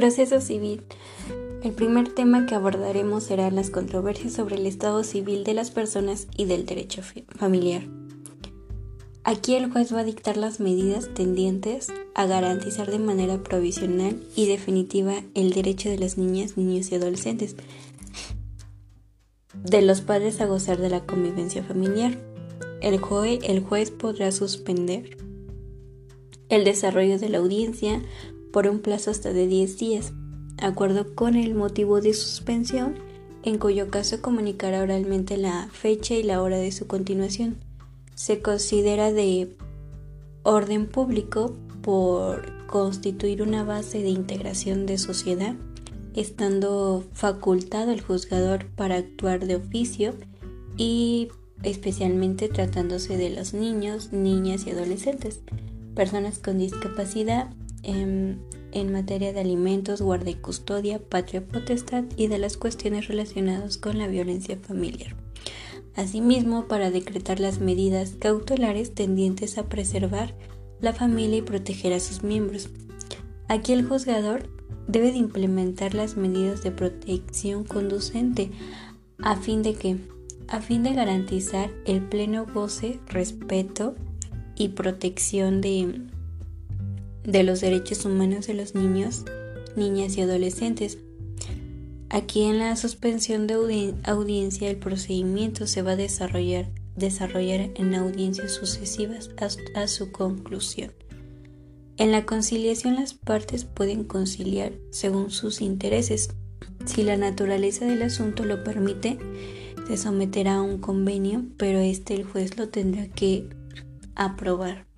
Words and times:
Proceso 0.00 0.40
civil. 0.40 0.82
El 1.62 1.72
primer 1.72 2.14
tema 2.14 2.46
que 2.46 2.54
abordaremos 2.54 3.24
será 3.24 3.50
las 3.50 3.68
controversias 3.68 4.32
sobre 4.32 4.56
el 4.56 4.64
estado 4.64 5.04
civil 5.04 5.44
de 5.44 5.52
las 5.52 5.70
personas 5.70 6.26
y 6.34 6.46
del 6.46 6.64
derecho 6.64 7.02
familiar. 7.36 7.82
Aquí 9.24 9.56
el 9.56 9.70
juez 9.70 9.94
va 9.94 10.00
a 10.00 10.04
dictar 10.04 10.38
las 10.38 10.58
medidas 10.58 11.12
tendientes 11.12 11.88
a 12.14 12.24
garantizar 12.24 12.90
de 12.90 12.98
manera 12.98 13.42
provisional 13.42 14.18
y 14.34 14.46
definitiva 14.46 15.16
el 15.34 15.52
derecho 15.52 15.90
de 15.90 15.98
las 15.98 16.16
niñas, 16.16 16.56
niños 16.56 16.90
y 16.90 16.94
adolescentes, 16.94 17.56
de 19.52 19.82
los 19.82 20.00
padres 20.00 20.40
a 20.40 20.46
gozar 20.46 20.78
de 20.78 20.88
la 20.88 21.04
convivencia 21.04 21.62
familiar. 21.62 22.16
El, 22.80 22.96
juez, 23.00 23.40
el 23.42 23.60
juez 23.60 23.90
podrá 23.90 24.32
suspender 24.32 25.18
el 26.48 26.64
desarrollo 26.64 27.18
de 27.18 27.28
la 27.28 27.36
audiencia 27.36 28.00
por 28.52 28.66
un 28.66 28.80
plazo 28.80 29.10
hasta 29.10 29.32
de 29.32 29.46
10 29.46 29.78
días, 29.78 30.12
acuerdo 30.58 31.14
con 31.14 31.36
el 31.36 31.54
motivo 31.54 32.00
de 32.00 32.14
suspensión, 32.14 32.94
en 33.42 33.58
cuyo 33.58 33.90
caso 33.90 34.20
comunicará 34.20 34.82
oralmente 34.82 35.36
la 35.36 35.68
fecha 35.72 36.14
y 36.14 36.22
la 36.22 36.42
hora 36.42 36.58
de 36.58 36.72
su 36.72 36.86
continuación. 36.86 37.56
Se 38.14 38.42
considera 38.42 39.12
de 39.12 39.56
orden 40.42 40.86
público 40.86 41.56
por 41.82 42.66
constituir 42.66 43.42
una 43.42 43.64
base 43.64 44.02
de 44.02 44.10
integración 44.10 44.86
de 44.86 44.98
sociedad, 44.98 45.54
estando 46.14 47.04
facultado 47.12 47.92
el 47.92 48.00
juzgador 48.00 48.66
para 48.66 48.96
actuar 48.96 49.46
de 49.46 49.56
oficio 49.56 50.14
y 50.76 51.28
especialmente 51.62 52.48
tratándose 52.48 53.16
de 53.16 53.30
los 53.30 53.54
niños, 53.54 54.12
niñas 54.12 54.66
y 54.66 54.70
adolescentes, 54.70 55.40
personas 55.94 56.38
con 56.38 56.58
discapacidad 56.58 57.50
en, 57.82 58.40
materia 58.92 59.32
de 59.32 59.40
alimentos, 59.40 60.02
guarda 60.02 60.30
y 60.30 60.34
custodia, 60.34 60.98
patria 60.98 61.46
potestad 61.46 62.04
y 62.16 62.26
de 62.28 62.38
las 62.38 62.56
cuestiones 62.56 63.08
relacionadas 63.08 63.76
con 63.76 63.98
la 63.98 64.06
violencia 64.06 64.58
familiar. 64.58 65.16
Asimismo, 65.96 66.66
para 66.66 66.90
decretar 66.90 67.40
las 67.40 67.60
medidas 67.60 68.16
cautelares 68.18 68.94
tendientes 68.94 69.58
a 69.58 69.68
preservar 69.68 70.34
la 70.80 70.92
familia 70.92 71.38
y 71.38 71.42
proteger 71.42 71.92
a 71.92 72.00
sus 72.00 72.22
miembros. 72.22 72.68
Aquí 73.48 73.72
el 73.72 73.84
juzgador 73.84 74.48
debe 74.86 75.12
de 75.12 75.18
implementar 75.18 75.94
las 75.94 76.16
medidas 76.16 76.62
de 76.62 76.70
protección 76.70 77.64
conducente 77.64 78.50
a 79.18 79.36
fin 79.36 79.62
de 79.62 79.74
que 79.74 79.98
a 80.48 80.60
fin 80.60 80.82
de 80.82 80.94
garantizar 80.94 81.70
el 81.86 82.02
pleno 82.02 82.44
goce, 82.44 82.98
respeto 83.06 83.94
y 84.56 84.68
protección 84.68 85.60
de 85.60 86.00
de 87.24 87.42
los 87.42 87.60
derechos 87.60 88.04
humanos 88.04 88.46
de 88.46 88.54
los 88.54 88.74
niños, 88.74 89.24
niñas 89.76 90.16
y 90.16 90.22
adolescentes. 90.22 90.98
Aquí 92.08 92.42
en 92.42 92.58
la 92.58 92.74
suspensión 92.76 93.46
de 93.46 93.94
audiencia 94.04 94.68
el 94.68 94.78
procedimiento 94.78 95.66
se 95.66 95.82
va 95.82 95.92
a 95.92 95.96
desarrollar, 95.96 96.68
desarrollar 96.96 97.70
en 97.76 97.94
audiencias 97.94 98.52
sucesivas 98.52 99.30
hasta 99.36 99.86
su 99.86 100.10
conclusión. 100.10 100.92
En 101.96 102.12
la 102.12 102.24
conciliación 102.24 102.96
las 102.96 103.14
partes 103.14 103.64
pueden 103.64 104.04
conciliar 104.04 104.72
según 104.90 105.30
sus 105.30 105.60
intereses. 105.60 106.30
Si 106.86 107.02
la 107.04 107.16
naturaleza 107.16 107.84
del 107.84 108.02
asunto 108.02 108.44
lo 108.44 108.64
permite, 108.64 109.18
se 109.86 109.96
someterá 109.96 110.56
a 110.56 110.62
un 110.62 110.78
convenio, 110.78 111.44
pero 111.58 111.78
este 111.78 112.14
el 112.14 112.24
juez 112.24 112.56
lo 112.56 112.70
tendrá 112.70 113.06
que 113.08 113.48
aprobar. 114.14 114.89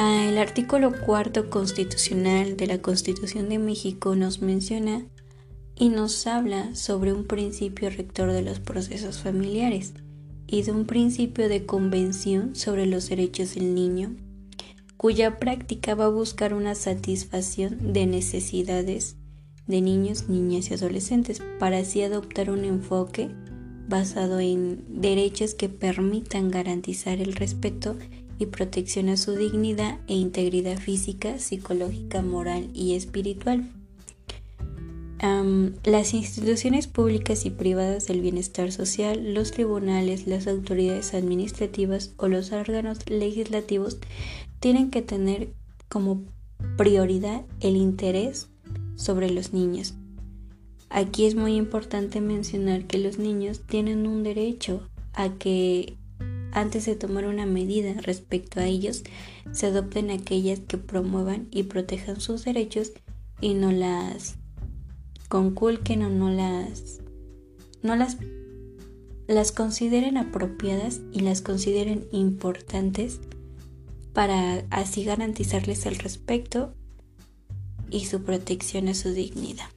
Ah, 0.00 0.26
el 0.28 0.38
artículo 0.38 0.92
cuarto 0.92 1.50
constitucional 1.50 2.56
de 2.56 2.68
la 2.68 2.80
Constitución 2.80 3.48
de 3.48 3.58
México 3.58 4.14
nos 4.14 4.40
menciona 4.40 5.04
y 5.74 5.88
nos 5.88 6.28
habla 6.28 6.72
sobre 6.76 7.12
un 7.12 7.24
principio 7.24 7.90
rector 7.90 8.30
de 8.30 8.42
los 8.42 8.60
procesos 8.60 9.18
familiares 9.18 9.94
y 10.46 10.62
de 10.62 10.70
un 10.70 10.84
principio 10.84 11.48
de 11.48 11.66
convención 11.66 12.54
sobre 12.54 12.86
los 12.86 13.08
derechos 13.08 13.56
del 13.56 13.74
niño, 13.74 14.14
cuya 14.96 15.40
práctica 15.40 15.96
va 15.96 16.04
a 16.04 16.10
buscar 16.10 16.54
una 16.54 16.76
satisfacción 16.76 17.92
de 17.92 18.06
necesidades 18.06 19.16
de 19.66 19.80
niños, 19.80 20.28
niñas 20.28 20.70
y 20.70 20.74
adolescentes 20.74 21.42
para 21.58 21.78
así 21.78 22.02
adoptar 22.02 22.50
un 22.52 22.64
enfoque 22.64 23.30
basado 23.88 24.38
en 24.38 24.84
derechos 25.00 25.54
que 25.54 25.68
permitan 25.68 26.52
garantizar 26.52 27.18
el 27.18 27.32
respeto 27.32 27.96
y 28.38 28.46
protección 28.46 29.08
a 29.08 29.16
su 29.16 29.34
dignidad 29.34 29.98
e 30.06 30.14
integridad 30.14 30.78
física, 30.78 31.38
psicológica, 31.38 32.22
moral 32.22 32.70
y 32.74 32.94
espiritual. 32.94 33.68
las 35.84 36.14
instituciones 36.14 36.86
públicas 36.86 37.44
y 37.44 37.50
privadas 37.50 38.06
del 38.06 38.20
bienestar 38.20 38.70
social, 38.70 39.34
los 39.34 39.50
tribunales, 39.50 40.26
las 40.26 40.46
autoridades 40.46 41.12
administrativas 41.12 42.12
o 42.18 42.28
los 42.28 42.52
órganos 42.52 42.98
legislativos 43.10 43.98
tienen 44.60 44.90
que 44.90 45.02
tener 45.02 45.52
como 45.88 46.22
prioridad 46.76 47.44
el 47.60 47.76
interés 47.76 48.48
sobre 48.96 49.30
los 49.30 49.52
niños. 49.52 49.94
Aquí 50.90 51.26
es 51.26 51.34
muy 51.34 51.56
importante 51.56 52.20
mencionar 52.20 52.86
que 52.86 52.98
los 52.98 53.18
niños 53.18 53.60
tienen 53.66 54.06
un 54.06 54.22
derecho 54.22 54.88
a 55.12 55.30
que 55.30 55.96
antes 56.52 56.86
de 56.86 56.96
tomar 56.96 57.26
una 57.26 57.46
medida 57.46 57.94
respecto 58.02 58.60
a 58.60 58.66
ellos, 58.66 59.04
se 59.52 59.66
adopten 59.66 60.10
aquellas 60.10 60.60
que 60.60 60.78
promuevan 60.78 61.48
y 61.50 61.64
protejan 61.64 62.20
sus 62.20 62.44
derechos 62.44 62.92
y 63.40 63.54
no 63.54 63.72
las 63.72 64.36
conculquen 65.28 66.02
o 66.02 66.10
no 66.10 66.30
las 66.30 67.00
no 67.82 67.94
las 67.94 68.16
las 69.26 69.52
consideren 69.52 70.16
apropiadas 70.16 71.00
y 71.12 71.20
las 71.20 71.42
consideren 71.42 72.08
importantes 72.12 73.20
para 74.14 74.64
así 74.70 75.04
garantizarles 75.04 75.84
el 75.84 75.96
respeto 75.96 76.74
y 77.90 78.06
su 78.06 78.22
protección 78.22 78.88
a 78.88 78.94
su 78.94 79.12
dignidad. 79.12 79.68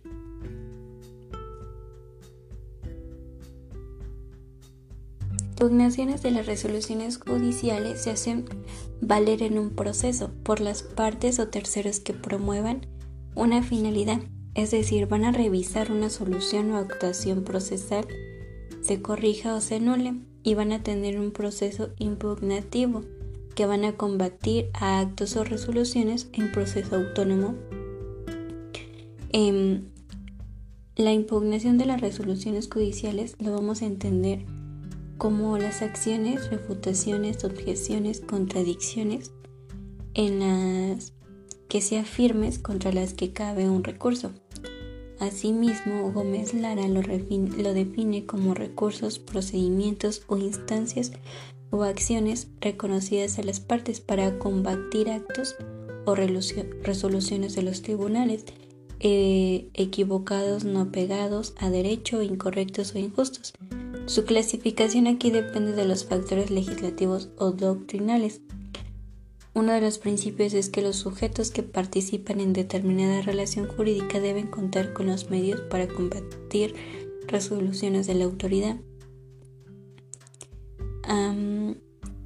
Impugnaciones 5.62 6.24
de 6.24 6.32
las 6.32 6.48
resoluciones 6.48 7.20
judiciales 7.20 8.02
se 8.02 8.10
hacen 8.10 8.46
valer 9.00 9.44
en 9.44 9.60
un 9.60 9.70
proceso 9.70 10.32
por 10.42 10.60
las 10.60 10.82
partes 10.82 11.38
o 11.38 11.50
terceros 11.50 12.00
que 12.00 12.14
promuevan 12.14 12.88
una 13.36 13.62
finalidad, 13.62 14.22
es 14.56 14.72
decir, 14.72 15.06
van 15.06 15.24
a 15.24 15.32
revisar 15.32 15.92
una 15.92 16.10
solución 16.10 16.72
o 16.72 16.78
actuación 16.78 17.44
procesal, 17.44 18.08
se 18.82 19.04
corrija 19.04 19.54
o 19.54 19.62
se 19.62 19.76
anule 19.76 20.16
y 20.42 20.56
van 20.56 20.72
a 20.72 20.82
tener 20.82 21.20
un 21.20 21.30
proceso 21.30 21.92
impugnativo 22.00 23.04
que 23.54 23.68
van 23.68 23.86
a 23.86 23.94
combatir 23.94 24.72
a 24.74 25.00
actos 25.00 25.36
o 25.36 25.44
resoluciones 25.44 26.28
en 26.34 26.52
proceso 26.52 26.96
autónomo. 26.96 27.54
Em, 29.32 29.84
la 30.96 31.14
impugnación 31.14 31.78
de 31.78 31.86
las 31.86 32.02
resoluciones 32.02 32.68
judiciales 32.68 33.36
lo 33.38 33.52
vamos 33.54 33.84
a 33.84 33.86
entender 33.86 34.44
como 35.22 35.60
las 35.60 35.84
acciones, 35.84 36.50
refutaciones, 36.50 37.44
objeciones, 37.44 38.22
contradicciones 38.22 39.32
en 40.16 40.40
las 40.40 41.14
que 41.70 41.80
sean 41.80 42.06
firmes 42.06 42.58
contra 42.58 42.92
las 42.92 43.14
que 43.14 43.32
cabe 43.32 43.70
un 43.70 43.84
recurso. 43.84 44.32
Asimismo, 45.20 46.12
Gómez 46.12 46.56
Lara 46.56 46.88
lo, 46.88 47.04
lo 47.04 47.74
define 47.76 48.26
como 48.26 48.56
recursos, 48.56 49.20
procedimientos 49.20 50.24
o 50.26 50.38
instancias 50.38 51.12
o 51.70 51.84
acciones 51.84 52.48
reconocidas 52.60 53.38
a 53.38 53.44
las 53.44 53.60
partes 53.60 54.02
para 54.02 54.40
combatir 54.40 55.12
actos 55.12 55.56
o 56.06 56.16
resoluciones 56.16 57.54
de 57.54 57.62
los 57.62 57.84
tribunales 57.84 58.46
eh, 59.00 59.70
equivocados, 59.76 60.64
no 60.64 60.92
pegados 60.92 61.54
a 61.60 61.70
derecho, 61.70 62.24
incorrectos 62.24 62.96
o 62.96 62.98
injustos 62.98 63.54
su 64.12 64.26
clasificación 64.26 65.08
aquí 65.08 65.32
depende 65.32 65.72
de 65.72 65.86
los 65.86 66.04
factores 66.04 66.52
legislativos 66.52 67.30
o 67.38 67.52
doctrinales. 67.52 68.42
Uno 69.54 69.72
de 69.72 69.80
los 69.80 70.00
principios 70.00 70.54
es 70.54 70.70
que 70.70 70.82
los 70.82 70.98
sujetos 70.98 71.50
que 71.50 71.64
participan 71.64 72.42
en 72.42 72.52
determinada 72.52 73.22
relación 73.22 73.68
jurídica 73.68 74.20
deben 74.20 74.48
contar 74.48 74.92
con 74.92 75.08
los 75.08 75.30
medios 75.30 75.62
para 75.62 75.88
combatir 75.88 76.76
resoluciones 77.26 78.06
de 78.06 78.16
la 78.16 78.26
autoridad. 78.26 78.78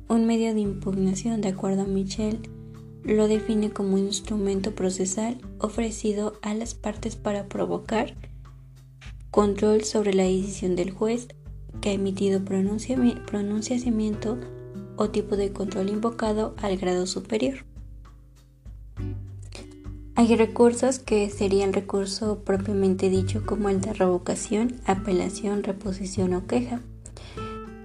un 0.07 0.25
medio 0.27 0.53
de 0.53 0.61
impugnación, 0.61 1.41
de 1.41 1.49
acuerdo 1.49 1.83
a 1.83 1.85
Michel, 1.85 2.39
lo 3.03 3.27
define 3.27 3.71
como 3.71 3.93
un 3.93 4.05
instrumento 4.05 4.73
procesal 4.73 5.37
ofrecido 5.59 6.39
a 6.41 6.53
las 6.55 6.73
partes 6.73 7.15
para 7.15 7.47
provocar 7.47 8.15
control 9.29 9.83
sobre 9.83 10.13
la 10.13 10.23
decisión 10.23 10.75
del 10.75 10.91
juez 10.91 11.27
que 11.81 11.89
ha 11.89 11.93
emitido 11.93 12.43
pronunciamiento 12.43 14.37
o 14.97 15.09
tipo 15.09 15.35
de 15.35 15.51
control 15.51 15.89
invocado 15.89 16.55
al 16.61 16.77
grado 16.77 17.07
superior. 17.07 17.65
Hay 20.17 20.33
recursos 20.37 20.99
que 20.99 21.29
sería 21.29 21.65
el 21.65 21.73
recurso 21.73 22.39
propiamente 22.45 23.09
dicho 23.09 23.45
como 23.45 23.67
el 23.67 23.81
de 23.81 23.91
revocación, 23.91 24.75
apelación, 24.85 25.61
reposición 25.63 26.33
o 26.33 26.47
queja. 26.47 26.81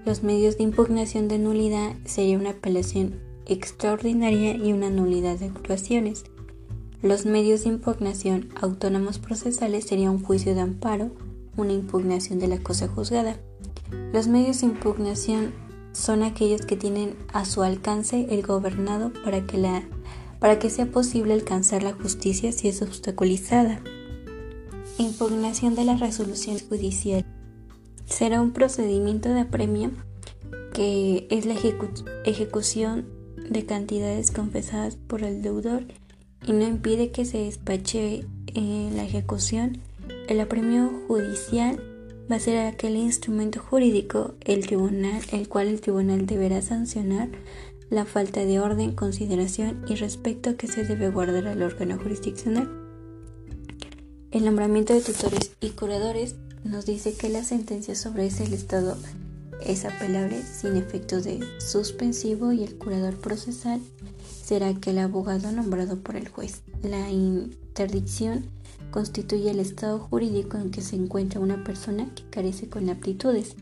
Los 0.06 0.22
medios 0.22 0.56
de 0.56 0.62
impugnación 0.62 1.26
de 1.26 1.40
nulidad 1.40 1.96
sería 2.04 2.38
una 2.38 2.50
apelación 2.50 3.18
extraordinaria 3.46 4.54
y 4.54 4.72
una 4.72 4.90
nulidad 4.90 5.40
de 5.40 5.46
actuaciones. 5.46 6.24
Los 7.02 7.26
medios 7.26 7.64
de 7.64 7.70
impugnación 7.70 8.50
autónomos 8.60 9.18
procesales 9.18 9.86
sería 9.86 10.12
un 10.12 10.22
juicio 10.22 10.54
de 10.54 10.60
amparo, 10.60 11.10
una 11.56 11.72
impugnación 11.72 12.38
de 12.38 12.46
la 12.46 12.58
cosa 12.58 12.86
juzgada. 12.86 13.40
Los 14.12 14.28
medios 14.28 14.60
de 14.60 14.66
impugnación 14.66 15.52
son 15.92 16.22
aquellos 16.22 16.66
que 16.66 16.76
tienen 16.76 17.16
a 17.32 17.44
su 17.44 17.62
alcance 17.62 18.26
el 18.30 18.42
gobernado 18.42 19.12
para 19.24 19.46
que, 19.46 19.58
la, 19.58 19.82
para 20.38 20.58
que 20.58 20.70
sea 20.70 20.86
posible 20.86 21.34
alcanzar 21.34 21.82
la 21.82 21.92
justicia 21.92 22.52
si 22.52 22.68
es 22.68 22.82
obstaculizada. 22.82 23.80
Impugnación 24.98 25.74
de 25.74 25.84
la 25.84 25.96
resolución 25.96 26.58
judicial. 26.58 27.24
Será 28.04 28.40
un 28.40 28.52
procedimiento 28.52 29.28
de 29.28 29.40
apremio 29.40 29.90
que 30.72 31.26
es 31.30 31.46
la 31.46 31.54
ejecución 32.24 33.06
de 33.48 33.66
cantidades 33.66 34.30
confesadas 34.30 34.96
por 34.96 35.22
el 35.22 35.42
deudor 35.42 35.84
y 36.46 36.52
no 36.52 36.66
impide 36.66 37.10
que 37.10 37.24
se 37.24 37.38
despache 37.38 38.26
eh, 38.46 38.90
la 38.94 39.04
ejecución. 39.04 39.78
El 40.28 40.40
apremio 40.40 40.90
judicial 41.08 41.82
va 42.30 42.36
a 42.36 42.40
ser 42.40 42.58
aquel 42.58 42.96
instrumento 42.96 43.60
jurídico 43.60 44.34
el 44.44 44.66
tribunal, 44.66 45.20
el 45.32 45.48
cual 45.48 45.68
el 45.68 45.80
tribunal 45.80 46.26
deberá 46.26 46.62
sancionar 46.62 47.28
la 47.88 48.04
falta 48.04 48.44
de 48.44 48.60
orden, 48.60 48.92
consideración 48.94 49.84
y 49.88 49.96
respeto 49.96 50.56
que 50.56 50.68
se 50.68 50.84
debe 50.84 51.10
guardar 51.10 51.48
al 51.48 51.62
órgano 51.62 51.98
jurisdiccional. 51.98 52.70
El 54.30 54.44
nombramiento 54.44 54.94
de 54.94 55.00
tutores 55.00 55.50
y 55.60 55.70
curadores 55.70 56.36
nos 56.62 56.86
dice 56.86 57.14
que 57.14 57.28
la 57.28 57.42
sentencia 57.42 57.96
sobre 57.96 58.26
ese 58.26 58.44
Estado 58.44 58.96
es 59.60 59.84
apelable 59.84 60.40
sin 60.42 60.76
efecto 60.76 61.20
de 61.20 61.40
suspensivo 61.58 62.52
y 62.52 62.62
el 62.62 62.76
curador 62.76 63.16
procesal 63.16 63.80
será 64.44 64.68
aquel 64.68 64.98
abogado 64.98 65.50
nombrado 65.50 65.98
por 65.98 66.14
el 66.14 66.28
juez. 66.28 66.62
La 66.82 67.10
interdicción 67.10 68.44
constituye 68.90 69.50
el 69.50 69.60
estado 69.60 69.98
jurídico 69.98 70.56
en 70.56 70.70
que 70.70 70.82
se 70.82 70.96
encuentra 70.96 71.40
una 71.40 71.64
persona 71.64 72.12
que 72.14 72.24
carece 72.30 72.68
con 72.68 72.88
aptitudes, 72.88 73.56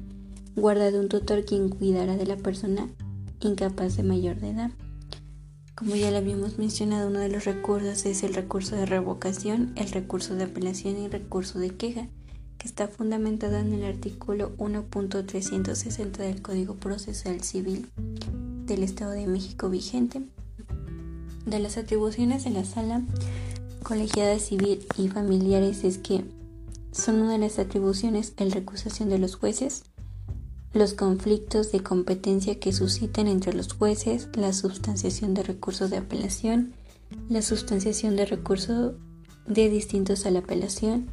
guarda 0.56 0.90
de 0.90 0.98
un 0.98 1.08
tutor 1.08 1.44
quien 1.44 1.68
cuidará 1.68 2.16
de 2.16 2.26
la 2.26 2.36
persona 2.36 2.88
incapaz 3.40 3.96
de 3.96 4.02
mayor 4.02 4.40
de 4.40 4.50
edad. 4.50 4.70
Como 5.74 5.94
ya 5.94 6.10
lo 6.10 6.16
habíamos 6.16 6.58
mencionado, 6.58 7.08
uno 7.08 7.20
de 7.20 7.28
los 7.28 7.44
recursos 7.44 8.04
es 8.04 8.24
el 8.24 8.34
recurso 8.34 8.74
de 8.74 8.84
revocación, 8.84 9.72
el 9.76 9.88
recurso 9.90 10.34
de 10.34 10.44
apelación 10.44 10.96
y 10.98 11.04
el 11.04 11.12
recurso 11.12 11.60
de 11.60 11.70
queja, 11.70 12.08
que 12.58 12.66
está 12.66 12.88
fundamentado 12.88 13.56
en 13.58 13.72
el 13.72 13.84
artículo 13.84 14.56
1.360 14.56 16.16
del 16.16 16.42
Código 16.42 16.74
Procesal 16.74 17.42
Civil 17.42 17.88
del 18.66 18.82
Estado 18.82 19.12
de 19.12 19.28
México 19.28 19.70
vigente. 19.70 20.22
De 21.46 21.60
las 21.60 21.78
atribuciones 21.78 22.42
de 22.42 22.50
la 22.50 22.64
sala 22.64 23.02
colegiada 23.88 24.38
civil 24.38 24.86
y 24.98 25.08
familiares 25.08 25.82
es 25.82 25.96
que 25.96 26.22
son 26.92 27.22
una 27.22 27.32
de 27.32 27.38
las 27.38 27.58
atribuciones 27.58 28.34
el 28.36 28.52
recusación 28.52 29.08
de 29.08 29.18
los 29.18 29.36
jueces, 29.36 29.84
los 30.74 30.92
conflictos 30.92 31.72
de 31.72 31.82
competencia 31.82 32.60
que 32.60 32.74
susciten 32.74 33.28
entre 33.28 33.54
los 33.54 33.72
jueces, 33.72 34.28
la 34.34 34.52
sustanciación 34.52 35.32
de 35.32 35.42
recursos 35.42 35.88
de 35.88 35.96
apelación, 35.96 36.74
la 37.30 37.40
sustanciación 37.40 38.14
de 38.14 38.26
recursos 38.26 38.92
de 39.46 39.70
distintos 39.70 40.26
a 40.26 40.32
la 40.32 40.40
apelación 40.40 41.08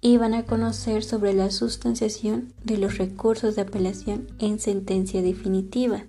y 0.00 0.16
van 0.16 0.34
a 0.34 0.44
conocer 0.44 1.02
sobre 1.02 1.34
la 1.34 1.50
sustanciación 1.50 2.52
de 2.62 2.78
los 2.78 2.98
recursos 2.98 3.56
de 3.56 3.62
apelación 3.62 4.28
en 4.38 4.60
sentencia 4.60 5.22
definitiva, 5.22 6.04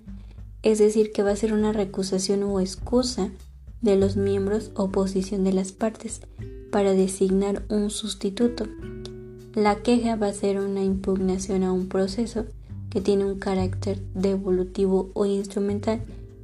es 0.62 0.78
decir, 0.78 1.10
que 1.10 1.24
va 1.24 1.32
a 1.32 1.36
ser 1.36 1.52
una 1.52 1.72
recusación 1.72 2.44
o 2.44 2.60
excusa 2.60 3.32
de 3.80 3.96
los 3.96 4.16
miembros 4.16 4.70
o 4.74 4.90
posición 4.90 5.44
de 5.44 5.52
las 5.52 5.72
partes 5.72 6.20
para 6.70 6.92
designar 6.92 7.64
un 7.68 7.90
sustituto. 7.90 8.66
La 9.54 9.76
queja 9.76 10.16
va 10.16 10.28
a 10.28 10.32
ser 10.32 10.60
una 10.60 10.82
impugnación 10.82 11.62
a 11.62 11.72
un 11.72 11.88
proceso 11.88 12.46
que 12.90 13.00
tiene 13.00 13.24
un 13.24 13.38
carácter 13.38 14.02
devolutivo 14.14 15.10
o 15.14 15.26
instrumental, 15.26 16.00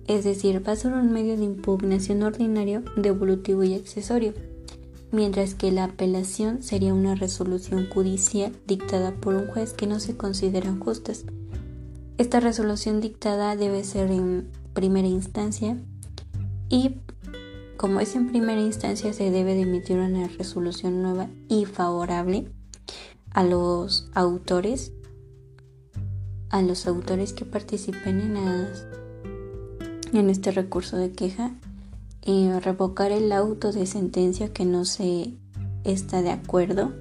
es 0.07 0.25
decir, 0.25 0.67
va 0.67 0.73
a 0.73 0.77
ser 0.77 0.93
un 0.93 1.13
medio 1.13 1.37
de 1.37 1.45
impugnación 1.45 2.23
ordinario, 2.23 2.83
devolutivo 2.97 3.65
y 3.65 3.75
accesorio, 3.75 4.35
mientras 5.13 5.55
que 5.55 5.73
la 5.73 5.85
apelación 5.85 6.63
sería 6.63 6.93
una 6.93 7.15
resolución 7.15 7.89
judicial 7.89 8.53
dictada 8.67 9.13
por 9.13 9.35
un 9.35 9.47
juez 9.47 9.73
que 9.73 9.87
no 9.87 10.01
se 10.01 10.17
consideran 10.17 10.81
justas. 10.81 11.25
Esta 12.19 12.41
resolución 12.41 13.01
dictada 13.01 13.57
debe 13.57 13.83
ser 13.85 14.11
en 14.11 14.49
primera 14.73 15.09
instancia 15.09 15.79
y 16.69 16.97
como 17.77 18.01
es 18.01 18.15
en 18.15 18.29
primera 18.29 18.61
instancia, 18.61 19.13
se 19.13 19.31
debe 19.31 19.55
de 19.55 19.63
emitir 19.63 19.99
una 19.99 20.27
resolución 20.29 21.03
nueva 21.03 21.29
y 21.49 21.65
favorable 21.65 22.51
a 23.31 23.45
los 23.45 24.11
autores, 24.15 24.93
a 26.51 26.63
los 26.63 26.87
autores 26.87 27.33
que 27.33 27.45
participen 27.45 28.21
en, 28.21 28.67
en 30.13 30.31
este 30.31 30.53
recurso 30.53 30.97
de 30.97 31.13
queja, 31.13 31.55
y 32.25 32.51
revocar 32.51 33.13
el 33.13 33.33
auto 33.33 33.71
de 33.73 33.87
sentencia 33.87 34.53
que 34.53 34.65
no 34.65 34.85
se 34.85 35.35
está 35.85 36.23
de 36.23 36.31
acuerdo, 36.31 36.93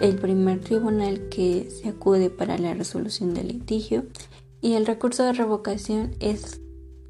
el 0.00 0.16
primer 0.16 0.60
tribunal 0.60 1.28
que 1.28 1.68
se 1.70 1.90
acude 1.90 2.30
para 2.30 2.56
la 2.56 2.72
resolución 2.72 3.34
del 3.34 3.48
litigio. 3.48 4.04
Y 4.62 4.74
el 4.74 4.86
recurso 4.86 5.24
de 5.24 5.34
revocación 5.34 6.12
es 6.20 6.60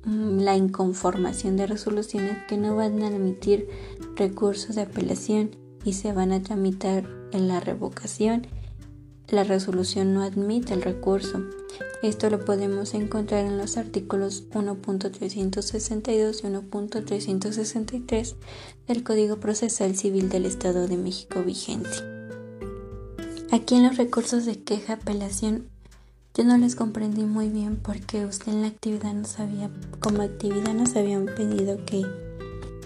la 0.05 0.57
inconformación 0.57 1.57
de 1.57 1.67
resoluciones 1.67 2.39
que 2.49 2.57
no 2.57 2.75
van 2.75 3.03
a 3.03 3.09
emitir 3.09 3.69
recursos 4.17 4.75
de 4.75 4.83
apelación 4.83 5.57
y 5.85 5.93
se 5.95 6.13
van 6.13 6.33
a 6.33 6.43
tramitar 6.43 7.09
en 7.33 7.49
la 7.49 7.61
revocación. 7.61 8.47
La 9.29 9.45
resolución 9.45 10.13
no 10.13 10.23
admite 10.23 10.75
el 10.75 10.83
recurso. 10.83 11.43
Esto 12.03 12.29
lo 12.31 12.45
podemos 12.45 12.95
encontrar 12.95 13.45
en 13.45 13.59
los 13.59 13.77
artículos 13.77 14.49
1.362 14.51 16.41
y 16.41 16.47
1.363 16.49 18.35
del 18.89 19.05
Código 19.05 19.39
Procesal 19.39 19.97
Civil 19.97 20.29
del 20.29 20.47
Estado 20.47 20.89
de 20.89 20.97
México 20.97 21.43
vigente. 21.43 21.89
Aquí 23.53 23.77
en 23.77 23.85
los 23.85 23.97
recursos 23.97 24.47
de 24.47 24.63
queja, 24.63 24.95
apelación 24.95 25.72
yo 26.35 26.45
no 26.45 26.57
les 26.57 26.77
comprendí 26.77 27.25
muy 27.25 27.51
bien 27.51 27.77
porque 27.77 28.25
usted 28.25 28.53
en 28.53 28.63
la 28.63 28.69
actividad 28.69 29.13
nos 29.13 29.39
había, 29.39 29.71
como 30.01 30.23
actividad 30.23 30.73
nos 30.73 30.97
habían 30.97 31.27
pedido 31.27 31.85
que 31.85 32.07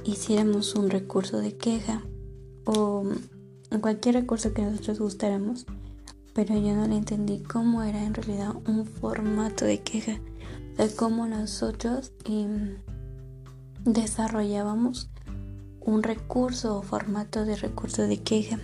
hiciéramos 0.04 0.74
un 0.74 0.90
recurso 0.90 1.38
de 1.38 1.56
queja 1.56 2.02
o 2.64 3.04
cualquier 3.80 4.16
recurso 4.16 4.52
que 4.52 4.62
nosotros 4.62 4.98
gustáramos, 4.98 5.66
pero 6.34 6.54
yo 6.54 6.74
no 6.74 6.86
le 6.86 6.96
entendí 6.96 7.42
cómo 7.42 7.82
era 7.82 8.02
en 8.02 8.14
realidad 8.14 8.54
un 8.66 8.84
formato 8.84 9.64
de 9.64 9.80
queja, 9.80 10.20
sea, 10.76 10.88
cómo 10.96 11.26
nosotros 11.26 12.12
em, 12.24 12.78
desarrollábamos 13.84 15.10
un 15.80 16.02
recurso 16.02 16.78
o 16.78 16.82
formato 16.82 17.44
de 17.44 17.56
recurso 17.56 18.02
de 18.02 18.22
queja. 18.22 18.58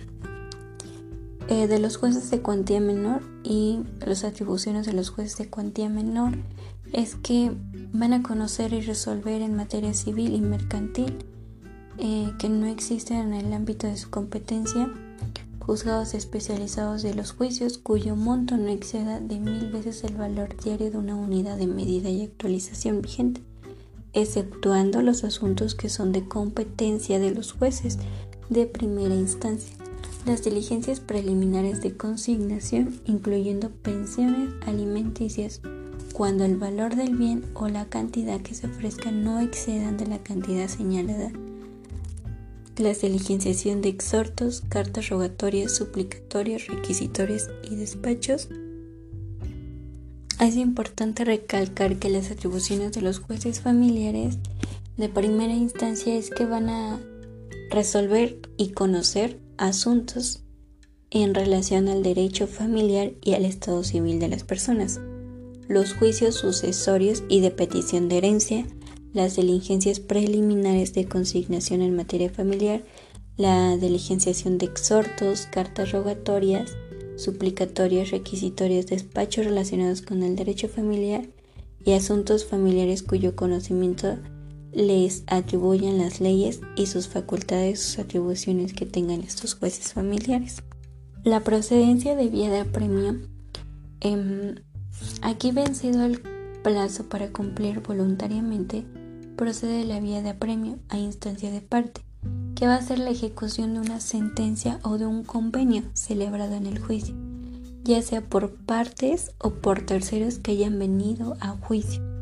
Eh, 1.49 1.67
de 1.67 1.77
los 1.79 1.97
jueces 1.97 2.31
de 2.31 2.41
cuantía 2.41 2.79
menor 2.79 3.21
y 3.43 3.81
las 4.05 4.23
atribuciones 4.23 4.85
de 4.85 4.93
los 4.93 5.09
jueces 5.09 5.37
de 5.37 5.49
cuantía 5.49 5.89
menor 5.89 6.37
es 6.93 7.15
que 7.15 7.51
van 7.91 8.13
a 8.13 8.23
conocer 8.23 8.71
y 8.71 8.79
resolver 8.79 9.41
en 9.41 9.55
materia 9.55 9.93
civil 9.93 10.33
y 10.33 10.39
mercantil 10.39 11.17
eh, 11.97 12.31
que 12.39 12.47
no 12.47 12.67
existen 12.67 13.17
en 13.17 13.33
el 13.33 13.51
ámbito 13.51 13.87
de 13.87 13.97
su 13.97 14.09
competencia 14.09 14.89
juzgados 15.59 16.13
especializados 16.13 17.03
de 17.03 17.13
los 17.13 17.33
juicios 17.33 17.77
cuyo 17.77 18.15
monto 18.15 18.55
no 18.55 18.69
exceda 18.69 19.19
de 19.19 19.39
mil 19.39 19.69
veces 19.69 20.05
el 20.05 20.15
valor 20.15 20.55
diario 20.63 20.91
de 20.91 20.97
una 20.97 21.15
unidad 21.15 21.57
de 21.57 21.67
medida 21.67 22.09
y 22.09 22.23
actualización 22.23 23.01
vigente, 23.01 23.41
exceptuando 24.13 25.01
los 25.01 25.23
asuntos 25.25 25.75
que 25.75 25.89
son 25.89 26.13
de 26.13 26.25
competencia 26.25 27.19
de 27.19 27.31
los 27.31 27.51
jueces 27.51 27.97
de 28.49 28.65
primera 28.65 29.15
instancia 29.15 29.75
las 30.25 30.43
diligencias 30.43 30.99
preliminares 30.99 31.81
de 31.81 31.97
consignación, 31.97 32.99
incluyendo 33.05 33.69
pensiones 33.69 34.53
alimenticias, 34.65 35.61
cuando 36.13 36.45
el 36.45 36.57
valor 36.57 36.95
del 36.95 37.15
bien 37.15 37.43
o 37.53 37.67
la 37.67 37.85
cantidad 37.85 38.39
que 38.41 38.53
se 38.53 38.67
ofrezca 38.67 39.11
no 39.11 39.39
excedan 39.39 39.97
de 39.97 40.07
la 40.07 40.19
cantidad 40.19 40.67
señalada. 40.67 41.31
La 42.77 42.93
diligenciación 42.93 43.81
de 43.81 43.89
exhortos, 43.89 44.61
cartas 44.67 45.09
rogatorias, 45.09 45.75
suplicatorias, 45.75 46.67
requisitorias 46.67 47.49
y 47.69 47.75
despachos. 47.75 48.49
Es 50.39 50.55
importante 50.55 51.25
recalcar 51.25 51.99
que 51.99 52.09
las 52.09 52.31
atribuciones 52.31 52.93
de 52.93 53.01
los 53.01 53.19
jueces 53.19 53.61
familiares 53.61 54.37
de 54.97 55.09
primera 55.09 55.53
instancia 55.53 56.15
es 56.15 56.29
que 56.29 56.45
van 56.45 56.69
a 56.69 56.99
resolver 57.69 58.39
y 58.57 58.69
conocer 58.69 59.42
asuntos 59.57 60.43
en 61.11 61.35
relación 61.35 61.87
al 61.87 62.03
derecho 62.03 62.47
familiar 62.47 63.11
y 63.21 63.33
al 63.33 63.45
estado 63.45 63.83
civil 63.83 64.19
de 64.19 64.27
las 64.27 64.43
personas, 64.43 64.99
los 65.67 65.93
juicios 65.93 66.35
sucesorios 66.35 67.23
y 67.29 67.39
de 67.39 67.51
petición 67.51 68.09
de 68.09 68.17
herencia, 68.17 68.65
las 69.13 69.35
diligencias 69.35 69.99
preliminares 69.99 70.93
de 70.93 71.05
consignación 71.05 71.81
en 71.81 71.95
materia 71.95 72.29
familiar, 72.29 72.83
la 73.37 73.77
diligenciación 73.77 74.57
de 74.57 74.65
exhortos, 74.65 75.47
cartas 75.51 75.91
rogatorias, 75.91 76.75
suplicatorias, 77.15 78.11
requisitorias, 78.11 78.87
despachos 78.87 79.45
relacionados 79.45 80.01
con 80.01 80.23
el 80.23 80.35
derecho 80.35 80.67
familiar 80.67 81.27
y 81.85 81.93
asuntos 81.93 82.45
familiares 82.45 83.03
cuyo 83.03 83.35
conocimiento 83.35 84.17
les 84.73 85.23
atribuyen 85.27 85.97
las 85.97 86.19
leyes 86.19 86.61
y 86.75 86.87
sus 86.87 87.07
facultades, 87.07 87.81
sus 87.81 87.99
atribuciones 87.99 88.73
que 88.73 88.85
tengan 88.85 89.21
estos 89.21 89.55
jueces 89.55 89.93
familiares. 89.93 90.63
La 91.23 91.41
procedencia 91.41 92.15
de 92.15 92.27
vía 92.27 92.49
de 92.49 92.59
apremio. 92.59 93.19
Em, 94.01 94.55
aquí 95.21 95.51
vencido 95.51 96.03
el 96.03 96.21
plazo 96.63 97.07
para 97.07 97.31
cumplir 97.31 97.81
voluntariamente, 97.81 98.85
procede 99.35 99.85
la 99.85 99.99
vía 99.99 100.21
de 100.21 100.29
apremio 100.29 100.79
a 100.89 100.97
instancia 100.97 101.51
de 101.51 101.61
parte, 101.61 102.01
que 102.55 102.67
va 102.67 102.75
a 102.75 102.81
ser 102.81 102.99
la 102.99 103.09
ejecución 103.09 103.73
de 103.73 103.79
una 103.81 103.99
sentencia 103.99 104.79
o 104.83 104.97
de 104.97 105.05
un 105.05 105.23
convenio 105.23 105.83
celebrado 105.93 106.55
en 106.55 106.65
el 106.65 106.79
juicio, 106.79 107.15
ya 107.83 108.01
sea 108.01 108.21
por 108.21 108.55
partes 108.55 109.31
o 109.39 109.51
por 109.51 109.85
terceros 109.85 110.39
que 110.39 110.51
hayan 110.51 110.79
venido 110.79 111.35
a 111.39 111.49
juicio. 111.49 112.12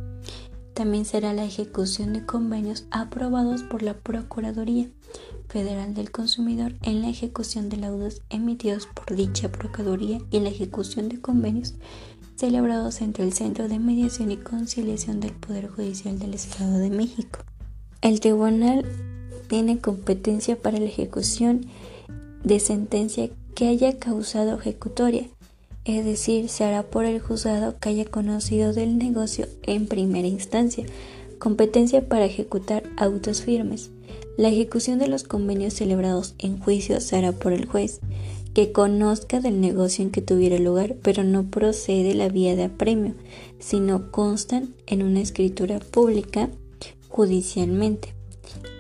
También 0.82 1.06
será 1.06 1.32
la 1.32 1.46
ejecución 1.46 2.12
de 2.12 2.26
convenios 2.26 2.86
aprobados 2.90 3.62
por 3.62 3.84
la 3.84 3.94
Procuraduría 3.94 4.88
Federal 5.48 5.94
del 5.94 6.10
Consumidor 6.10 6.74
en 6.82 7.04
la 7.04 7.10
ejecución 7.10 7.70
de 7.70 7.78
laudos 7.78 8.24
emitidos 8.32 8.88
por 8.88 9.16
dicha 9.16 9.52
Procuraduría 9.52 10.18
y 10.32 10.40
la 10.40 10.50
ejecución 10.50 11.08
de 11.08 11.22
convenios 11.22 11.76
celebrados 12.36 13.02
entre 13.02 13.26
el 13.26 13.32
Centro 13.32 13.68
de 13.68 13.78
Mediación 13.78 14.32
y 14.32 14.38
Conciliación 14.38 15.20
del 15.20 15.34
Poder 15.34 15.68
Judicial 15.68 16.18
del 16.18 16.34
Estado 16.34 16.80
de 16.80 16.90
México. 16.90 17.42
El 18.02 18.20
tribunal 18.20 18.84
tiene 19.50 19.78
competencia 19.78 20.56
para 20.56 20.80
la 20.80 20.86
ejecución 20.86 21.68
de 22.44 22.60
sentencia 22.60 23.30
que 23.54 23.68
haya 23.68 24.00
causado 24.00 24.58
ejecutoria, 24.58 25.28
es 25.86 26.06
decir, 26.06 26.50
se 26.50 26.64
hará 26.64 26.84
por 26.84 27.06
el 27.06 27.20
juzgado 27.20 27.78
que 27.80 27.90
haya 27.90 28.06
conocido 28.06 28.74
del 28.74 28.98
negocio 28.98 29.48
en 29.64 29.88
primera 29.88 30.28
instancia, 30.28 30.86
competencia 31.40 32.08
para 32.08 32.26
ejecutar 32.26 32.84
autos 32.98 33.42
firmes. 33.42 33.90
La 34.38 34.50
ejecución 34.50 35.00
de 35.00 35.08
los 35.08 35.24
convenios 35.24 35.74
celebrados 35.74 36.36
en 36.38 36.60
juicio 36.60 37.02
se 37.02 37.18
hará 37.18 37.32
por 37.32 37.52
el 37.52 37.66
juez, 37.66 38.00
que 38.54 38.72
conozca 38.72 39.40
del 39.40 39.60
negocio 39.62 40.04
en 40.04 40.12
que 40.12 40.22
tuviera 40.22 40.58
lugar, 40.58 40.96
pero 41.02 41.24
no 41.24 41.46
procede 41.50 42.14
la 42.14 42.30
vía 42.30 42.56
de 42.56 42.66
apremio, 42.66 43.16
sino 43.60 44.12
constan 44.12 44.76
en 44.88 45.04
una 45.04 45.22
escritura 45.22 45.80
pública 45.80 46.50
judicialmente. 47.10 48.14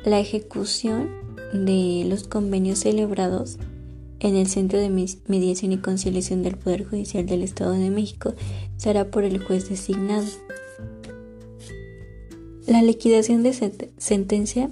La 0.05 0.20
ejecución 0.20 1.10
de 1.53 2.05
los 2.08 2.27
convenios 2.27 2.79
celebrados 2.79 3.58
en 4.21 4.35
el 4.35 4.47
Centro 4.47 4.79
de 4.79 4.89
Mediación 4.89 5.71
y 5.71 5.77
Conciliación 5.77 6.43
del 6.43 6.57
Poder 6.57 6.85
Judicial 6.85 7.25
del 7.25 7.41
Estado 7.41 7.73
de 7.73 7.89
México 7.89 8.33
será 8.77 9.09
por 9.09 9.23
el 9.23 9.43
juez 9.43 9.67
designado. 9.67 10.27
La 12.67 12.83
liquidación 12.83 13.41
de 13.41 13.53
sentencia 13.97 14.69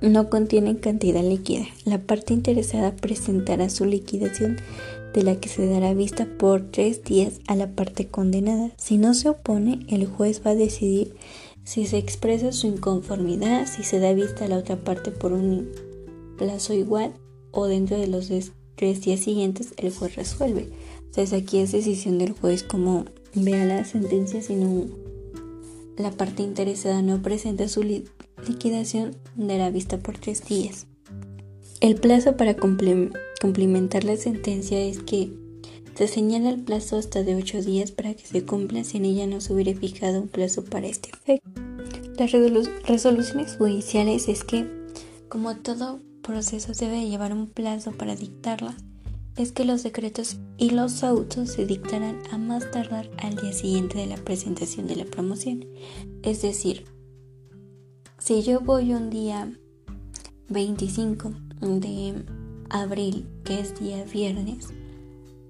no 0.00 0.30
contienen 0.30 0.76
cantidad 0.76 1.22
líquida. 1.22 1.66
La 1.84 1.98
parte 1.98 2.34
interesada 2.34 2.94
presentará 2.94 3.68
su 3.68 3.84
liquidación 3.84 4.58
de 5.12 5.22
la 5.24 5.36
que 5.40 5.48
se 5.48 5.66
dará 5.66 5.92
vista 5.94 6.28
por 6.38 6.70
tres 6.70 7.02
días 7.02 7.40
a 7.48 7.56
la 7.56 7.72
parte 7.72 8.06
condenada. 8.06 8.70
Si 8.76 8.96
no 8.96 9.14
se 9.14 9.28
opone, 9.28 9.84
el 9.88 10.06
juez 10.06 10.42
va 10.46 10.52
a 10.52 10.54
decidir 10.54 11.16
si 11.64 11.86
se 11.86 11.98
expresa 11.98 12.52
su 12.52 12.68
inconformidad, 12.68 13.66
si 13.66 13.82
se 13.82 13.98
da 13.98 14.12
vista 14.12 14.44
a 14.44 14.48
la 14.48 14.58
otra 14.58 14.76
parte 14.76 15.10
por 15.10 15.32
un 15.32 15.68
plazo 16.38 16.74
igual 16.74 17.14
o 17.56 17.66
dentro 17.66 17.98
de 17.98 18.06
los 18.06 18.30
tres 18.76 19.00
días 19.00 19.20
siguientes 19.20 19.72
el 19.78 19.90
juez 19.90 20.14
resuelve. 20.14 20.68
Entonces 21.06 21.32
aquí 21.32 21.58
es 21.58 21.72
decisión 21.72 22.18
del 22.18 22.32
juez 22.32 22.62
como 22.62 23.06
vea 23.34 23.64
la 23.64 23.84
sentencia, 23.84 24.42
si 24.42 24.54
no 24.54 24.84
la 25.96 26.10
parte 26.10 26.42
interesada 26.42 27.00
no 27.00 27.22
presenta 27.22 27.66
su 27.68 27.82
liquidación 27.82 29.16
de 29.34 29.56
la 29.56 29.70
vista 29.70 29.98
por 29.98 30.18
tres 30.18 30.46
días. 30.46 30.86
El 31.80 31.94
plazo 31.94 32.36
para 32.36 32.54
cumplimentar 32.56 34.04
la 34.04 34.16
sentencia 34.16 34.78
es 34.78 34.98
que 34.98 35.30
se 35.94 36.08
señala 36.08 36.50
el 36.50 36.60
plazo 36.60 36.98
hasta 36.98 37.22
de 37.22 37.34
ocho 37.34 37.62
días 37.62 37.90
para 37.90 38.12
que 38.12 38.26
se 38.26 38.44
cumpla 38.44 38.84
si 38.84 38.98
en 38.98 39.06
ella 39.06 39.26
no 39.26 39.40
se 39.40 39.54
hubiera 39.54 39.72
fijado 39.74 40.20
un 40.20 40.28
plazo 40.28 40.62
para 40.62 40.86
este 40.86 41.08
efecto. 41.08 41.48
Las 42.18 42.32
resoluciones 42.86 43.56
judiciales 43.56 44.28
es 44.28 44.44
que, 44.44 44.66
como 45.30 45.56
todo 45.56 46.00
proceso 46.26 46.72
debe 46.72 47.08
llevar 47.08 47.32
un 47.32 47.46
plazo 47.46 47.92
para 47.92 48.16
dictarlas, 48.16 48.74
es 49.36 49.52
que 49.52 49.64
los 49.64 49.84
decretos 49.84 50.38
y 50.58 50.70
los 50.70 51.04
autos 51.04 51.50
se 51.50 51.66
dictarán 51.66 52.18
a 52.32 52.38
más 52.38 52.70
tardar 52.72 53.08
al 53.18 53.36
día 53.36 53.52
siguiente 53.52 53.98
de 53.98 54.06
la 54.06 54.16
presentación 54.16 54.88
de 54.88 54.96
la 54.96 55.04
promoción. 55.04 55.64
Es 56.22 56.42
decir, 56.42 56.84
si 58.18 58.42
yo 58.42 58.60
voy 58.60 58.92
un 58.92 59.08
día 59.08 59.52
25 60.48 61.32
de 61.60 62.24
abril, 62.70 63.28
que 63.44 63.60
es 63.60 63.78
día 63.78 64.02
viernes, 64.04 64.68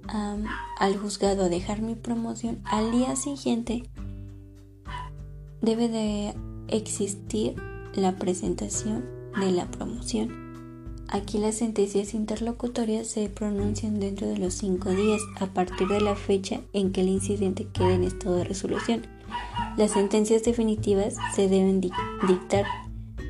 al 0.08 0.96
juzgado 0.98 1.44
a 1.44 1.48
dejar 1.48 1.80
mi 1.80 1.94
promoción, 1.94 2.60
al 2.64 2.92
día 2.92 3.16
siguiente 3.16 3.88
debe 5.62 5.88
de 5.88 6.34
existir 6.68 7.54
la 7.94 8.16
presentación 8.16 9.06
de 9.40 9.52
la 9.52 9.70
promoción. 9.70 10.45
Aquí 11.08 11.38
las 11.38 11.54
sentencias 11.54 12.14
interlocutorias 12.14 13.06
se 13.06 13.28
pronuncian 13.28 14.00
dentro 14.00 14.26
de 14.26 14.38
los 14.38 14.54
cinco 14.54 14.90
días 14.90 15.20
a 15.38 15.46
partir 15.46 15.86
de 15.86 16.00
la 16.00 16.16
fecha 16.16 16.60
en 16.72 16.90
que 16.90 17.02
el 17.02 17.08
incidente 17.08 17.68
quede 17.72 17.94
en 17.94 18.04
estado 18.04 18.36
de 18.36 18.44
resolución. 18.44 19.06
Las 19.76 19.92
sentencias 19.92 20.42
definitivas 20.42 21.14
se 21.34 21.48
deben 21.48 21.80
dictar 21.80 22.64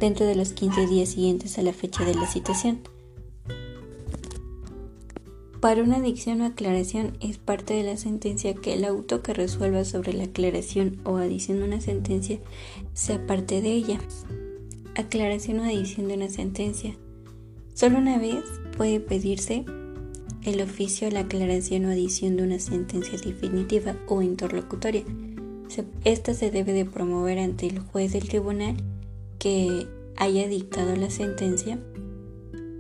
dentro 0.00 0.25
de 0.25 0.37
los 0.37 0.52
15 0.52 0.87
días 0.87 1.11
siguientes 1.11 1.59
a 1.59 1.62
la 1.62 1.73
fecha 1.73 2.04
de 2.04 2.14
la 2.14 2.26
citación. 2.26 2.80
Para 5.61 5.83
una 5.83 6.00
dicción 6.00 6.40
o 6.42 6.47
aclaración 6.47 7.16
es 7.21 7.38
parte 7.38 7.75
de 7.75 7.83
la 7.83 7.97
sentencia 7.97 8.54
que 8.54 8.75
el 8.75 8.85
auto 8.85 9.23
que 9.23 9.35
resuelva 9.35 9.85
sobre 9.85 10.12
la 10.12 10.25
aclaración 10.25 11.00
o 11.04 11.16
adición 11.16 11.59
de 11.59 11.64
una 11.64 11.80
sentencia 11.80 12.38
sea 12.95 13.26
parte 13.26 13.61
de 13.61 13.73
ella. 13.73 13.99
Aclaración 14.95 15.61
o 15.61 15.64
adición 15.64 16.09
de 16.09 16.14
una 16.14 16.28
sentencia. 16.28 16.97
Solo 17.76 17.99
una 17.99 18.16
vez 18.16 18.42
puede 18.75 19.00
pedirse 19.00 19.66
el 20.45 20.62
oficio, 20.62 21.11
la 21.11 21.21
aclaración 21.21 21.85
o 21.85 21.90
adición 21.90 22.38
de 22.38 22.45
una 22.45 22.59
sentencia 22.59 23.18
definitiva 23.18 23.95
o 24.09 24.23
interlocutoria. 24.23 25.04
Esta 26.02 26.33
se 26.33 26.50
debe 26.50 26.73
de 26.73 26.87
promover 26.87 27.38
ante 27.38 27.66
el 27.66 27.80
juez 27.80 28.14
del 28.14 28.30
tribunal 28.30 28.76
que 29.38 29.87
haya 30.16 30.49
dictado 30.49 30.97
la 30.97 31.11
sentencia 31.11 31.78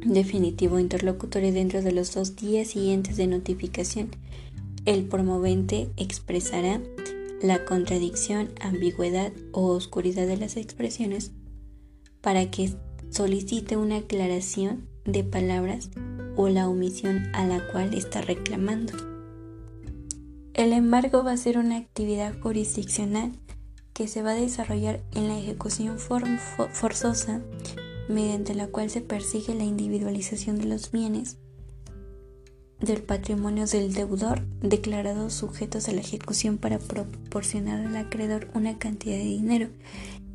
definitiva 0.02 0.76
o 0.76 0.80
interlocutoria 0.80 1.52
dentro 1.52 1.82
de 1.82 1.92
los 1.92 2.14
dos 2.14 2.34
días 2.34 2.68
siguientes 2.68 3.18
de 3.18 3.26
notificación. 3.26 4.08
El 4.86 5.04
promovente 5.04 5.90
expresará 5.98 6.80
la 7.42 7.66
contradicción, 7.66 8.48
ambigüedad 8.62 9.30
o 9.52 9.66
oscuridad 9.66 10.26
de 10.26 10.38
las 10.38 10.56
expresiones 10.56 11.32
para 12.22 12.50
que 12.50 12.70
solicite 13.10 13.76
una 13.76 13.96
aclaración 13.98 14.88
de 15.04 15.24
palabras 15.24 15.90
o 16.36 16.48
la 16.48 16.68
omisión 16.68 17.34
a 17.34 17.46
la 17.46 17.66
cual 17.72 17.94
está 17.94 18.20
reclamando. 18.20 18.92
El 20.54 20.72
embargo 20.72 21.22
va 21.22 21.32
a 21.32 21.36
ser 21.36 21.58
una 21.58 21.76
actividad 21.76 22.38
jurisdiccional 22.40 23.32
que 23.92 24.08
se 24.08 24.22
va 24.22 24.32
a 24.32 24.34
desarrollar 24.34 25.02
en 25.14 25.28
la 25.28 25.38
ejecución 25.38 25.98
forzosa 25.98 27.42
mediante 28.08 28.54
la 28.54 28.68
cual 28.68 28.90
se 28.90 29.00
persigue 29.00 29.54
la 29.54 29.64
individualización 29.64 30.58
de 30.58 30.66
los 30.66 30.90
bienes 30.90 31.38
del 32.80 33.02
patrimonio 33.02 33.66
del 33.66 33.94
deudor 33.94 34.46
declarados 34.60 35.32
sujetos 35.32 35.88
a 35.88 35.92
la 35.92 36.00
ejecución 36.00 36.58
para 36.58 36.78
proporcionar 36.78 37.86
al 37.86 37.96
acreedor 37.96 38.48
una 38.54 38.78
cantidad 38.78 39.16
de 39.16 39.24
dinero 39.24 39.68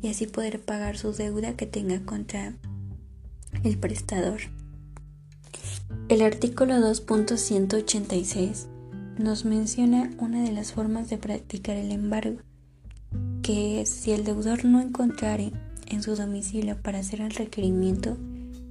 y 0.02 0.08
así 0.08 0.26
poder 0.26 0.60
pagar 0.60 0.98
su 0.98 1.12
deuda 1.12 1.56
que 1.56 1.66
tenga 1.66 2.04
contra 2.04 2.54
el 3.62 3.78
prestador. 3.78 4.40
El 6.08 6.22
artículo 6.22 6.74
2.186 6.74 8.66
nos 9.18 9.44
menciona 9.44 10.10
una 10.18 10.42
de 10.42 10.52
las 10.52 10.72
formas 10.72 11.08
de 11.08 11.18
practicar 11.18 11.76
el 11.76 11.92
embargo, 11.92 12.40
que 13.42 13.84
si 13.86 14.12
el 14.12 14.24
deudor 14.24 14.64
no 14.64 14.80
encontrare 14.80 15.52
en 15.86 16.02
su 16.02 16.16
domicilio 16.16 16.76
para 16.80 16.98
hacer 16.98 17.20
el 17.20 17.30
requerimiento, 17.30 18.16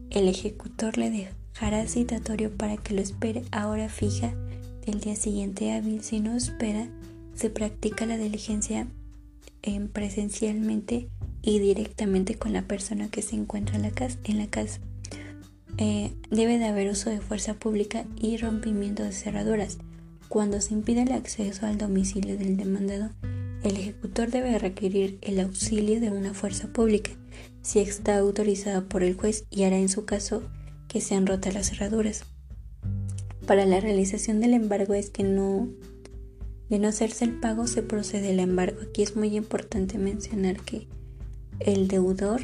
el 0.10 0.28
ejecutor 0.28 0.98
le 0.98 1.10
dejará 1.10 1.88
citatorio 1.88 2.52
para 2.52 2.78
que 2.78 2.94
lo 2.94 3.02
espere 3.02 3.46
a 3.52 3.68
hora 3.68 3.88
fija 3.88 4.34
del 4.86 5.00
día 5.00 5.16
siguiente 5.16 5.72
hábil. 5.72 6.04
Si 6.04 6.20
no 6.20 6.36
espera, 6.36 6.90
se 7.34 7.50
practica 7.50 8.06
la 8.06 8.18
diligencia 8.18 8.88
en 9.62 9.88
presencialmente 9.90 11.10
y 11.42 11.60
directamente 11.60 12.36
con 12.36 12.54
la 12.54 12.64
persona 12.64 13.10
que 13.10 13.22
se 13.22 13.36
encuentra 13.36 13.76
en 13.76 13.84
la 13.84 13.92
casa. 13.92 14.20
En 14.24 14.38
la 14.38 14.48
casa. 14.48 14.80
Eh, 15.78 16.12
debe 16.30 16.60
de 16.60 16.66
haber 16.66 16.90
uso 16.90 17.10
de 17.10 17.22
fuerza 17.22 17.56
pública 17.56 18.06
y 18.16 18.38
rompimiento 18.38 19.04
de 19.04 19.12
cerraduras. 19.12 19.78
Cuando 20.28 20.62
se 20.62 20.74
impide 20.74 21.04
el 21.04 21.12
acceso 21.12 21.66
al 21.66 21.78
domicilio 21.78 22.38
del 22.38 22.58
demandado, 22.58 23.10
el 23.64 23.78
ejecutor 23.78 24.30
debe 24.30 24.58
requerir 24.60 25.18
el 25.22 25.40
auxilio 25.40 26.00
de 26.00 26.10
una 26.12 26.34
fuerza 26.34 26.68
pública 26.68 27.12
si 27.62 27.80
está 27.80 28.18
autorizada 28.18 28.82
por 28.82 29.04
el 29.04 29.16
juez 29.16 29.46
y 29.50 29.64
hará 29.64 29.78
en 29.78 29.90
su 29.90 30.06
caso 30.06 30.44
que 30.88 31.02
sean 31.02 31.28
rotas 31.28 31.54
las 31.54 31.70
cerraduras. 31.70 32.26
Para 33.46 33.66
la 33.66 33.80
realización 33.80 34.40
del 34.40 34.54
embargo 34.54 34.94
es 34.94 35.10
que 35.10 35.24
no 35.24 35.70
de 36.72 36.80
no 36.80 36.88
hacerse 36.88 37.26
el 37.26 37.34
pago 37.34 37.68
se 37.68 37.84
procede 37.84 38.30
al 38.30 38.40
embargo. 38.40 38.80
Aquí 38.82 39.04
es 39.04 39.18
muy 39.18 39.36
importante 39.36 39.98
mencionar 39.98 40.62
que 40.62 40.88
el 41.60 41.90
deudor 41.90 42.40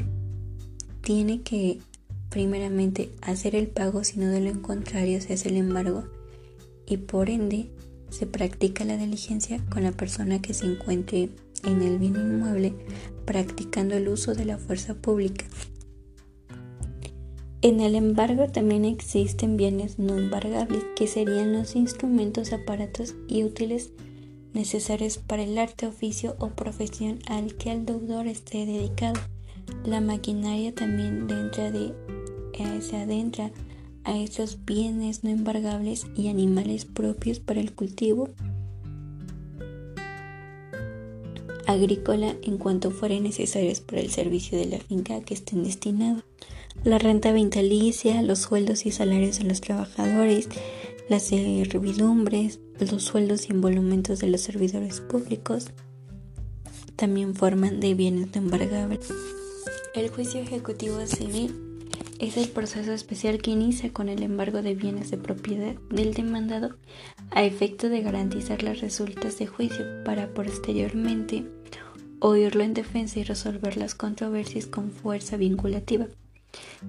tiene 1.00 1.40
que 1.40 1.78
primeramente 2.28 3.10
hacer 3.22 3.56
el 3.56 3.68
pago, 3.68 4.04
si 4.04 4.20
no 4.20 4.26
de 4.26 4.42
lo 4.42 4.60
contrario 4.60 5.18
se 5.22 5.32
hace 5.32 5.48
el 5.48 5.56
embargo 5.56 6.04
y 6.86 6.98
por 6.98 7.30
ende 7.30 7.70
se 8.10 8.26
practica 8.26 8.84
la 8.84 8.98
diligencia 8.98 9.64
con 9.70 9.82
la 9.82 9.92
persona 9.92 10.42
que 10.42 10.52
se 10.52 10.66
encuentre 10.66 11.30
en 11.64 11.80
el 11.80 11.98
bien 11.98 12.16
inmueble 12.16 12.74
practicando 13.24 13.96
el 13.96 14.08
uso 14.08 14.34
de 14.34 14.44
la 14.44 14.58
fuerza 14.58 14.92
pública. 14.92 15.46
En 17.62 17.80
el 17.80 17.94
embargo 17.94 18.48
también 18.48 18.84
existen 18.84 19.56
bienes 19.56 19.98
no 19.98 20.18
embargables, 20.18 20.84
que 20.96 21.06
serían 21.06 21.54
los 21.54 21.76
instrumentos, 21.76 22.52
aparatos 22.52 23.14
y 23.26 23.42
útiles 23.42 23.90
necesarios 24.52 25.18
para 25.18 25.42
el 25.42 25.58
arte, 25.58 25.86
oficio 25.86 26.36
o 26.38 26.48
profesión 26.48 27.18
al 27.28 27.54
que 27.54 27.72
el 27.72 27.86
deudor 27.86 28.26
esté 28.26 28.66
dedicado. 28.66 29.20
La 29.84 30.00
maquinaria 30.00 30.74
también 30.74 31.26
dentro 31.26 31.70
de, 31.70 31.94
eh, 32.54 32.80
se 32.80 32.96
adentra 32.96 33.50
a 34.04 34.16
estos 34.16 34.64
bienes 34.64 35.22
no 35.22 35.30
embargables 35.30 36.06
y 36.16 36.28
animales 36.28 36.84
propios 36.84 37.40
para 37.40 37.60
el 37.60 37.74
cultivo 37.74 38.30
agrícola 41.68 42.34
en 42.42 42.56
cuanto 42.56 42.90
fueren 42.90 43.24
necesarios 43.24 43.80
para 43.80 44.00
el 44.00 44.10
servicio 44.10 44.56
de 44.56 44.64
la 44.64 44.78
finca 44.78 45.16
a 45.16 45.20
que 45.20 45.34
estén 45.34 45.62
destinados. 45.62 46.24
La 46.82 46.98
renta 46.98 47.32
vitalicia, 47.32 48.22
los 48.22 48.38
sueldos 48.38 48.86
y 48.86 48.90
salarios 48.90 49.38
de 49.38 49.44
los 49.44 49.60
trabajadores, 49.60 50.48
las 51.08 51.22
servidumbres, 51.24 52.60
los 52.78 53.02
sueldos 53.02 53.48
y 53.48 53.52
emolumentos 53.52 54.18
de 54.18 54.28
los 54.28 54.42
servidores 54.42 55.00
públicos 55.00 55.70
también 56.96 57.34
forman 57.34 57.80
de 57.80 57.94
bienes 57.94 58.34
no 58.34 58.42
embargables. 58.42 59.08
El 59.94 60.10
juicio 60.10 60.40
ejecutivo 60.40 61.06
civil 61.06 61.54
es 62.18 62.36
el 62.36 62.48
proceso 62.48 62.92
especial 62.92 63.40
que 63.40 63.52
inicia 63.52 63.92
con 63.92 64.08
el 64.08 64.22
embargo 64.22 64.60
de 64.60 64.74
bienes 64.74 65.10
de 65.10 65.16
propiedad 65.16 65.76
del 65.90 66.12
demandado 66.12 66.76
a 67.30 67.44
efecto 67.44 67.88
de 67.88 68.02
garantizar 68.02 68.62
las 68.62 68.80
resultas 68.80 69.38
de 69.38 69.46
juicio 69.46 69.84
para 70.04 70.34
posteriormente 70.34 71.46
oírlo 72.20 72.64
en 72.64 72.74
defensa 72.74 73.20
y 73.20 73.24
resolver 73.24 73.76
las 73.76 73.94
controversias 73.94 74.66
con 74.66 74.90
fuerza 74.90 75.36
vinculativa. 75.36 76.08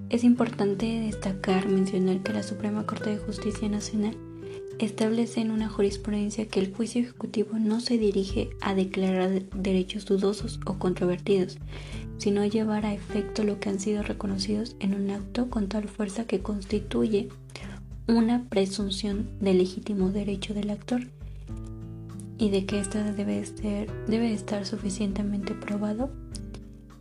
Es 0.08 0.24
importante 0.24 0.86
destacar, 0.86 1.68
mencionar 1.68 2.20
que 2.20 2.32
la 2.32 2.42
Suprema 2.42 2.86
Corte 2.86 3.10
de 3.10 3.18
Justicia 3.18 3.68
Nacional 3.68 4.16
establece 4.78 5.40
en 5.40 5.50
una 5.50 5.68
jurisprudencia 5.68 6.48
que 6.48 6.60
el 6.60 6.74
juicio 6.74 7.02
ejecutivo 7.02 7.58
no 7.58 7.80
se 7.80 7.98
dirige 7.98 8.50
a 8.60 8.74
declarar 8.74 9.44
derechos 9.50 10.06
dudosos 10.06 10.60
o 10.64 10.78
controvertidos, 10.78 11.58
sino 12.18 12.44
llevar 12.44 12.86
a 12.86 12.94
efecto 12.94 13.44
lo 13.44 13.60
que 13.60 13.68
han 13.68 13.80
sido 13.80 14.02
reconocidos 14.02 14.76
en 14.80 14.94
un 14.94 15.10
acto 15.10 15.50
con 15.50 15.68
tal 15.68 15.88
fuerza 15.88 16.24
que 16.24 16.40
constituye 16.40 17.28
una 18.06 18.44
presunción 18.48 19.30
de 19.40 19.54
legítimo 19.54 20.10
derecho 20.10 20.54
del 20.54 20.70
actor 20.70 21.02
y 22.38 22.50
de 22.50 22.64
que 22.64 22.80
ésta 22.80 23.12
debe 23.12 24.32
estar 24.32 24.66
suficientemente 24.66 25.54
probado, 25.54 26.10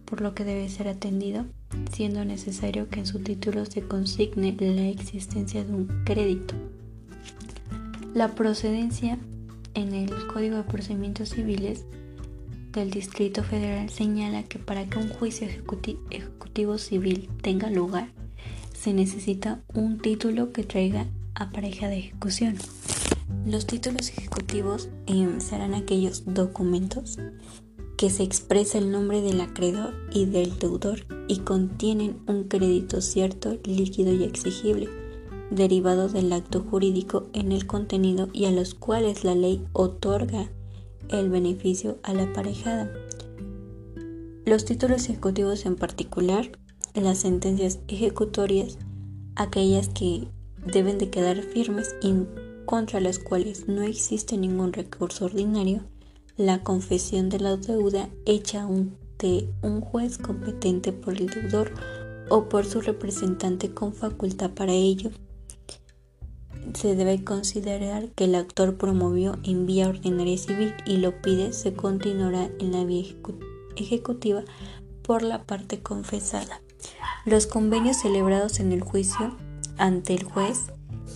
por 0.10 0.22
lo 0.22 0.34
que 0.34 0.44
debe 0.44 0.68
ser 0.70 0.88
atendido, 0.88 1.46
siendo 1.92 2.26
necesario 2.26 2.90
que 2.90 3.02
en 3.02 3.06
su 3.06 3.20
título 3.20 3.66
se 3.66 3.82
consigne 3.82 4.56
la 4.60 4.88
existencia 4.88 5.64
de 5.64 5.72
un 5.72 5.86
crédito. 6.04 6.56
La 8.16 8.34
procedencia 8.34 9.20
en 9.76 9.94
el 9.94 10.10
Código 10.28 10.58
de 10.58 10.64
Procedimientos 10.64 11.30
Civiles 11.30 11.86
del 12.74 12.90
Distrito 12.90 13.44
Federal 13.44 13.90
señala 13.90 14.44
que 14.44 14.58
para 14.58 14.86
que 14.88 14.98
un 14.98 15.10
juicio 15.10 15.48
ejecutivo 15.48 16.78
civil 16.80 17.30
tenga 17.42 17.70
lugar, 17.70 18.10
se 18.74 18.94
necesita 18.94 19.62
un 19.74 20.00
título 20.00 20.52
que 20.54 20.64
traiga 20.64 21.06
a 21.36 21.52
pareja 21.52 21.88
de 21.88 22.00
ejecución. 22.00 22.56
Los 23.46 23.68
títulos 23.68 24.10
ejecutivos 24.10 24.90
em, 25.06 25.40
serán 25.40 25.76
aquellos 25.76 26.24
documentos 26.26 27.20
que 28.00 28.10
se 28.10 28.24
expresa 28.24 28.78
el 28.78 28.92
nombre 28.92 29.22
del 29.22 29.42
acreedor 29.42 29.94
y 30.14 30.24
del 30.24 30.58
deudor 30.58 31.02
y 31.28 31.40
contienen 31.40 32.22
un 32.28 32.46
crédito 32.46 33.02
cierto, 33.02 33.58
líquido 33.66 34.14
y 34.14 34.24
exigible, 34.24 34.88
derivado 35.52 36.08
del 36.08 36.32
acto 36.32 36.62
jurídico 36.62 37.28
en 37.34 37.52
el 37.52 37.68
contenido 37.68 38.30
y 38.32 38.46
a 38.46 38.52
los 38.52 38.74
cuales 38.74 39.26
la 39.26 39.36
ley 39.36 39.66
otorga 39.74 40.50
el 41.10 41.30
beneficio 41.30 41.98
a 42.04 42.14
la 42.14 42.24
aparejada. 42.24 42.90
Los 44.46 44.64
títulos 44.64 45.10
ejecutivos 45.10 45.66
en 45.66 45.76
particular, 45.76 46.54
las 46.94 47.18
sentencias 47.18 47.80
ejecutorias, 47.90 48.78
aquellas 49.36 49.90
que 49.90 50.30
deben 50.66 51.00
de 51.00 51.10
quedar 51.10 51.42
firmes 51.42 51.94
y 52.02 52.14
contra 52.66 53.02
las 53.02 53.20
cuales 53.20 53.68
no 53.68 53.82
existe 53.82 54.38
ningún 54.38 54.72
recurso 54.72 55.26
ordinario, 55.26 55.84
la 56.40 56.64
confesión 56.64 57.28
de 57.28 57.38
la 57.38 57.58
deuda 57.58 58.08
hecha 58.26 58.64
ante 58.64 59.50
un 59.62 59.82
juez 59.82 60.18
competente 60.18 60.94
por 60.94 61.18
el 61.18 61.28
deudor 61.28 61.74
o 62.30 62.48
por 62.48 62.66
su 62.66 62.80
representante 62.80 63.74
con 63.74 63.94
facultad 63.94 64.52
para 64.52 64.72
ello. 64.72 65.12
Se 66.74 66.96
debe 66.96 67.26
considerar 67.26 68.08
que 68.12 68.24
el 68.24 68.36
actor 68.36 68.78
promovió 68.78 69.38
en 69.44 69.66
vía 69.66 69.90
ordinaria 69.90 70.38
civil 70.38 70.74
y 70.86 70.98
lo 70.98 71.22
pide 71.22 71.52
se 71.52 71.74
continuará 71.74 72.50
en 72.60 72.72
la 72.72 72.86
vía 72.86 73.04
ejecutiva 73.76 74.46
por 75.02 75.24
la 75.24 75.44
parte 75.44 75.82
confesada. 75.82 76.62
Los 77.26 77.48
convenios 77.48 77.98
celebrados 77.98 78.62
en 78.62 78.72
el 78.72 78.80
juicio 78.80 79.36
ante 79.78 80.14
el 80.14 80.24
juez 80.24 80.68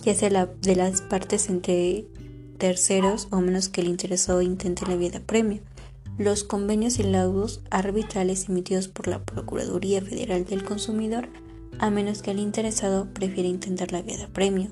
ya 0.02 0.14
sea 0.14 0.46
de 0.60 0.76
las 0.76 1.00
partes 1.00 1.48
entre 1.48 2.08
terceros 2.58 3.28
o 3.30 3.40
menos 3.40 3.68
que 3.68 3.80
el 3.80 3.88
interesado 3.88 4.42
intente 4.42 4.86
la 4.86 4.96
vida 4.96 5.20
premio. 5.20 5.60
Los 6.18 6.44
convenios 6.44 6.98
y 6.98 7.02
laudos 7.02 7.60
arbitrales 7.70 8.48
emitidos 8.48 8.88
por 8.88 9.08
la 9.08 9.24
Procuraduría 9.24 10.00
Federal 10.00 10.44
del 10.44 10.64
Consumidor, 10.64 11.28
a 11.78 11.90
menos 11.90 12.22
que 12.22 12.30
el 12.30 12.38
interesado 12.38 13.08
prefiera 13.12 13.48
intentar 13.48 13.90
la 13.90 14.02
vía 14.02 14.28
premio. 14.32 14.70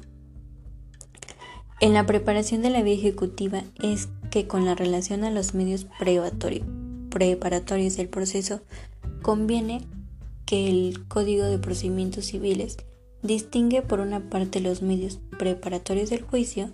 En 1.80 1.94
la 1.94 2.06
preparación 2.06 2.62
de 2.62 2.70
la 2.70 2.82
vía 2.82 2.94
ejecutiva 2.94 3.64
es 3.82 4.08
que 4.30 4.46
con 4.46 4.64
la 4.64 4.76
relación 4.76 5.24
a 5.24 5.32
los 5.32 5.52
medios 5.52 5.86
preparatorios 7.10 7.96
del 7.96 8.08
proceso 8.08 8.60
conviene 9.20 9.84
que 10.46 10.68
el 10.68 11.08
Código 11.08 11.44
de 11.44 11.58
Procedimientos 11.58 12.26
Civiles 12.26 12.76
distingue 13.22 13.82
por 13.82 13.98
una 13.98 14.30
parte 14.30 14.60
los 14.60 14.80
medios 14.82 15.18
preparatorios 15.38 16.10
del 16.10 16.22
juicio 16.22 16.70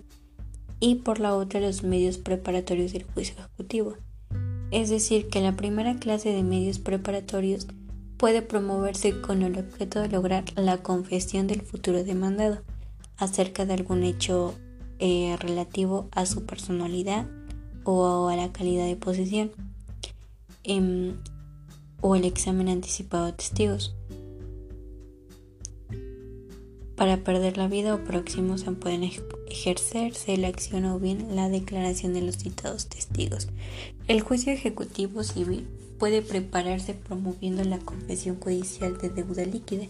y 0.79 0.95
por 0.95 1.19
la 1.19 1.35
otra 1.35 1.59
los 1.59 1.83
medios 1.83 2.17
preparatorios 2.17 2.93
del 2.93 3.03
juicio 3.03 3.35
ejecutivo. 3.37 3.95
Es 4.71 4.89
decir, 4.89 5.29
que 5.29 5.41
la 5.41 5.55
primera 5.55 5.97
clase 5.97 6.29
de 6.29 6.43
medios 6.43 6.79
preparatorios 6.79 7.67
puede 8.17 8.41
promoverse 8.41 9.19
con 9.21 9.41
el 9.41 9.57
objeto 9.57 10.01
de 10.01 10.09
lograr 10.09 10.43
la 10.55 10.77
confesión 10.77 11.47
del 11.47 11.61
futuro 11.61 12.03
demandado 12.03 12.61
acerca 13.17 13.65
de 13.65 13.73
algún 13.73 14.03
hecho 14.03 14.53
eh, 14.99 15.37
relativo 15.39 16.09
a 16.11 16.25
su 16.25 16.45
personalidad 16.45 17.27
o 17.83 18.27
a 18.27 18.35
la 18.35 18.51
calidad 18.51 18.85
de 18.85 18.95
posesión 18.95 19.51
em, 20.63 21.15
o 22.01 22.15
el 22.15 22.25
examen 22.25 22.69
anticipado 22.69 23.25
de 23.25 23.33
testigos. 23.33 23.95
Para 26.95 27.23
perder 27.23 27.57
la 27.57 27.69
vida 27.69 27.95
o 27.95 28.03
próximos 28.03 28.61
se 28.61 28.71
pueden 28.73 29.03
ejercerse 29.49 30.37
la 30.37 30.47
acción 30.47 30.85
o 30.85 30.99
bien 30.99 31.35
la 31.35 31.49
declaración 31.49 32.13
de 32.13 32.21
los 32.21 32.37
citados 32.37 32.87
testigos. 32.87 33.47
El 34.07 34.21
juicio 34.21 34.53
ejecutivo 34.53 35.23
civil 35.23 35.67
puede 35.97 36.21
prepararse 36.21 36.93
promoviendo 36.93 37.63
la 37.63 37.77
confesión 37.79 38.39
judicial 38.39 38.97
de 38.97 39.09
deuda 39.09 39.45
líquida 39.45 39.85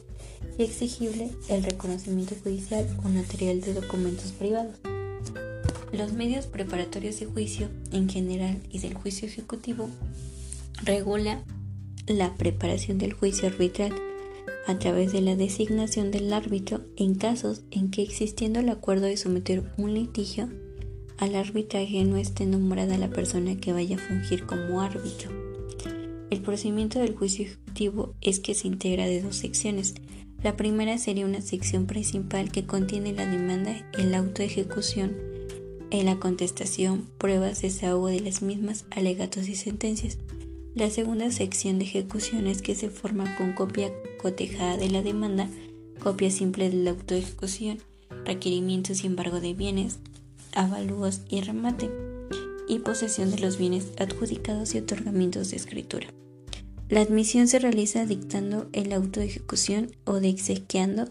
y 0.58 0.63
exigible 0.63 1.30
el 1.48 1.63
reconocimiento 1.63 2.36
judicial 2.43 2.88
o 3.04 3.10
material 3.10 3.62
de 3.62 3.76
documentos 3.76 4.32
privados. 4.32 4.76
Los 5.91 6.13
medios 6.13 6.48
preparatorios 6.48 7.19
de 7.19 7.28
juicio 7.28 7.69
en 7.91 8.10
general 8.10 8.60
y 8.72 8.80
del 8.80 8.95
juicio 8.95 9.28
ejecutivo 9.28 9.89
regula 10.84 11.43
la 12.08 12.36
preparación 12.36 12.98
del 12.98 13.13
juicio 13.13 13.48
arbitral 13.48 13.93
a 14.69 14.77
través 14.77 15.12
de 15.12 15.21
la 15.21 15.36
designación 15.36 16.12
del 16.12 16.32
árbitro 16.32 16.82
en 16.95 17.15
casos 17.15 17.63
en 17.71 17.89
que 17.89 18.03
existiendo 18.03 18.60
el 18.60 18.69
acuerdo 18.69 19.08
de 19.08 19.17
someter 19.17 19.63
un 19.77 19.95
litigio 19.95 20.47
al 21.17 21.36
arbitraje 21.36 22.03
no 22.05 22.17
esté 22.17 22.45
nombrada 22.45 22.95
la 22.99 23.10
persona 23.10 23.58
que 23.58 23.73
vaya 23.73 23.95
a 23.95 23.99
fungir 23.99 24.45
como 24.45 24.82
árbitro. 24.82 25.32
El 26.29 26.41
procedimiento 26.41 26.99
del 26.99 27.15
juicio 27.15 27.45
ejecutivo 27.45 28.13
es 28.21 28.39
que 28.39 28.53
se 28.53 28.67
integra 28.67 29.08
de 29.08 29.23
dos 29.23 29.38
secciones. 29.38 29.95
La 30.43 30.55
primera 30.55 30.99
sería 30.99 31.25
una 31.25 31.41
sección 31.41 31.88
principal 31.88 32.51
que 32.51 32.67
contiene 32.67 33.12
la 33.12 33.25
demanda, 33.25 33.89
el 33.97 34.13
auto 34.13 34.43
de 34.43 34.45
ejecución, 34.45 35.17
en 35.89 36.05
la 36.05 36.19
contestación, 36.19 37.10
pruebas, 37.17 37.63
desahogo 37.63 38.10
de 38.10 38.19
las 38.19 38.43
mismas, 38.43 38.86
alegatos 38.91 39.49
y 39.49 39.55
sentencias. 39.55 40.19
La 40.79 40.89
segunda 40.89 41.29
sección 41.29 41.77
de 41.77 41.83
ejecuciones 41.83 42.61
que 42.61 42.73
se 42.73 42.89
forma 42.89 43.35
con 43.35 43.51
copia 43.51 43.91
cotejada 44.17 44.77
de 44.77 44.89
la 44.89 45.01
demanda, 45.01 45.49
copia 46.01 46.31
simple 46.31 46.69
de 46.69 46.77
la 46.77 46.91
autoejecución, 46.91 47.79
requerimientos 48.23 49.03
y 49.03 49.07
embargo 49.07 49.41
de 49.41 49.53
bienes, 49.53 49.99
avalúos 50.53 51.19
y 51.27 51.41
remate, 51.41 51.91
y 52.69 52.79
posesión 52.79 53.29
de 53.29 53.39
los 53.39 53.57
bienes 53.57 53.91
adjudicados 53.99 54.73
y 54.73 54.77
otorgamientos 54.77 55.51
de 55.51 55.57
escritura. 55.57 56.07
La 56.87 57.01
admisión 57.01 57.49
se 57.49 57.59
realiza 57.59 58.05
dictando 58.05 58.69
el 58.71 58.93
auto 58.93 59.19
de 59.19 59.25
ejecución 59.25 59.91
o 60.05 60.21
de 60.21 60.29
exequiando, 60.29 61.09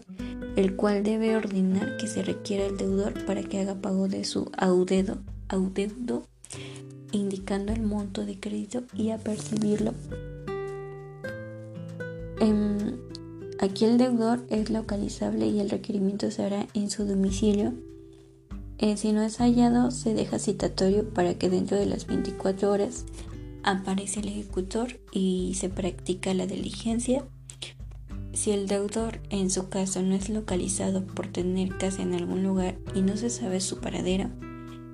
el 0.55 0.77
cual 0.77 1.03
debe 1.03 1.35
ordenar 1.35 1.97
que 1.97 2.07
se 2.07 2.23
requiera 2.23 2.65
el 2.65 2.75
deudor 2.75 3.23
para 3.27 3.43
que 3.43 3.59
haga 3.59 3.75
pago 3.75 4.07
de 4.07 4.23
su 4.23 4.49
audeudo, 4.57 5.19
audeudo 5.47 6.25
indicando 7.11 7.73
el 7.73 7.81
monto 7.81 8.25
de 8.25 8.39
crédito 8.39 8.83
y 8.93 9.09
a 9.11 9.17
percibirlo. 9.17 9.93
Em, 12.39 12.97
aquí 13.59 13.85
el 13.85 13.97
deudor 13.97 14.45
es 14.49 14.69
localizable 14.69 15.47
y 15.47 15.59
el 15.59 15.69
requerimiento 15.69 16.31
se 16.31 16.43
hará 16.43 16.67
en 16.73 16.89
su 16.89 17.05
domicilio. 17.05 17.73
Eh, 18.77 18.95
si 18.95 19.11
no 19.11 19.21
es 19.21 19.37
hallado, 19.37 19.91
se 19.91 20.13
deja 20.13 20.39
citatorio 20.39 21.09
para 21.09 21.33
que 21.33 21.49
dentro 21.49 21.77
de 21.77 21.85
las 21.85 22.07
24 22.07 22.71
horas 22.71 23.05
aparece 23.63 24.21
el 24.21 24.29
ejecutor 24.29 24.99
y 25.11 25.53
se 25.55 25.69
practica 25.69 26.33
la 26.33 26.47
diligencia. 26.47 27.25
Si 28.33 28.51
el 28.51 28.67
deudor 28.67 29.19
en 29.31 29.49
su 29.49 29.67
caso 29.67 30.01
no 30.01 30.15
es 30.15 30.29
localizado 30.29 31.05
por 31.05 31.27
tener 31.27 31.77
casa 31.77 32.01
en 32.03 32.13
algún 32.13 32.43
lugar 32.43 32.77
y 32.95 33.01
no 33.01 33.17
se 33.17 33.29
sabe 33.29 33.59
su 33.59 33.79
paradero, 33.79 34.29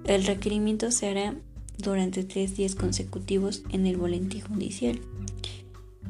el 0.05 0.25
requerimiento 0.25 0.89
se 0.89 1.09
hará 1.09 1.35
durante 1.77 2.23
tres 2.23 2.55
días 2.55 2.75
consecutivos 2.75 3.63
en 3.69 3.85
el 3.85 3.97
boletín 3.97 4.41
judicial. 4.41 4.99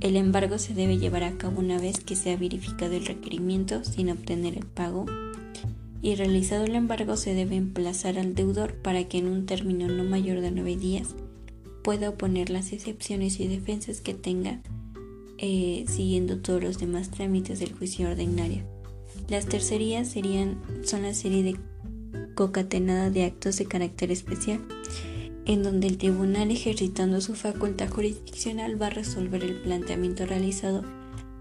El 0.02 0.18
embargo 0.18 0.58
se 0.58 0.74
debe 0.74 0.98
llevar 0.98 1.24
a 1.24 1.38
cabo 1.38 1.60
una 1.60 1.80
vez 1.80 2.00
que 2.00 2.16
se 2.16 2.32
ha 2.32 2.38
verificado 2.38 2.94
el 2.94 3.06
requerimiento 3.06 3.84
sin 3.84 4.10
obtener 4.10 4.58
el 4.58 4.66
pago 4.66 5.06
y 6.02 6.16
realizado 6.16 6.66
el 6.66 6.76
embargo 6.76 7.18
se 7.18 7.34
debe 7.34 7.56
emplazar 7.56 8.20
al 8.20 8.36
deudor 8.36 8.76
para 8.76 9.06
que 9.06 9.18
en 9.18 9.28
un 9.28 9.46
término 9.46 9.88
no 9.88 10.04
mayor 10.04 10.42
de 10.42 10.52
nueve 10.52 10.76
días 10.76 11.16
pueda 11.84 12.10
oponer 12.10 12.50
las 12.50 12.74
excepciones 12.74 13.40
y 13.40 13.48
defensas 13.48 14.02
que 14.02 14.14
tenga 14.14 14.62
eh, 15.38 15.86
siguiendo 15.88 16.40
todos 16.40 16.64
los 16.64 16.78
demás 16.78 17.10
trámites 17.10 17.60
del 17.60 17.74
juicio 17.74 18.10
ordinario. 18.10 18.64
Las 19.30 19.46
tercerías 19.46 20.08
serían, 20.08 20.62
son 20.84 21.04
la 21.04 21.14
serie 21.14 21.44
de 21.44 21.56
concatenada 22.36 23.10
de 23.10 23.24
actos 23.24 23.58
de 23.58 23.66
carácter 23.66 24.12
especial 24.12 24.60
en 25.46 25.62
donde 25.62 25.88
el 25.88 25.98
tribunal 25.98 26.50
ejercitando 26.52 27.22
su 27.22 27.36
facultad 27.36 27.90
jurisdiccional 27.90 28.82
va 28.82 28.88
a 28.88 28.92
resolver 28.92 29.44
el 29.44 29.62
planteamiento 29.62 30.26
realizado 30.26 30.84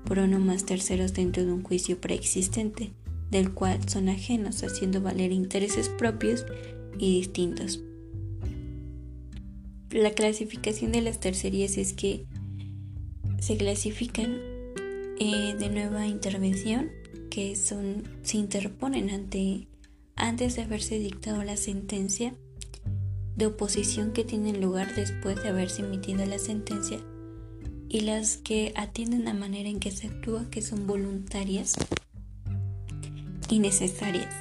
por 0.05 0.19
uno 0.19 0.38
más 0.38 0.67
terceros 0.67 1.14
dentro 1.14 1.45
de 1.45 1.53
un 1.53 1.62
juicio 1.62 1.99
preexistente, 1.99 2.93
del 3.31 3.53
cual 3.53 3.88
son 3.88 4.11
ajenos, 4.11 4.62
haciendo 4.62 5.01
valer 5.01 5.33
intereses 5.33 5.88
propios 5.88 6.45
y 6.99 7.19
distintos. 7.19 7.81
La 9.90 10.11
clasificación 10.11 10.93
de 10.93 11.01
las 11.01 11.21
tercerías 11.21 11.79
es 11.79 11.95
que 11.95 12.27
se 13.38 13.57
clasifican 13.57 14.38
eh, 15.19 15.55
de 15.59 15.71
nueva 15.71 16.07
intervención, 16.07 16.90
que 17.31 17.57
son, 17.57 18.03
se 18.23 18.37
interponen 18.37 19.09
ante, 19.11 19.69
antes 20.17 20.57
de 20.57 20.62
haberse 20.62 20.99
dictado 20.99 21.43
la 21.43 21.57
sentencia 21.57 22.35
de 23.37 23.47
oposición 23.47 24.12
que 24.12 24.25
tienen 24.25 24.61
lugar 24.61 24.94
después 24.94 25.42
de 25.42 25.49
haberse 25.49 25.83
emitido 25.83 26.25
la 26.25 26.38
sentencia 26.38 27.01
y 27.88 28.01
las 28.01 28.37
que 28.37 28.73
atienden 28.77 29.25
la 29.25 29.35
manera 29.35 29.68
en 29.68 29.81
que 29.81 29.90
se 29.90 30.09
actúa 30.09 30.51
que 30.51 30.62
son 30.62 30.87
voluntarias 30.87 31.75
y 33.49 33.59
necesarias. 33.59 34.35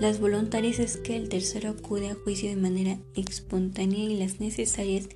Las 0.00 0.20
voluntarias 0.20 0.78
es 0.78 0.96
que 0.96 1.16
el 1.16 1.28
tercero 1.28 1.70
acude 1.70 2.10
a 2.10 2.14
juicio 2.14 2.48
de 2.48 2.56
manera 2.56 2.98
espontánea 3.14 3.98
y 3.98 4.16
las 4.16 4.40
necesarias 4.40 5.08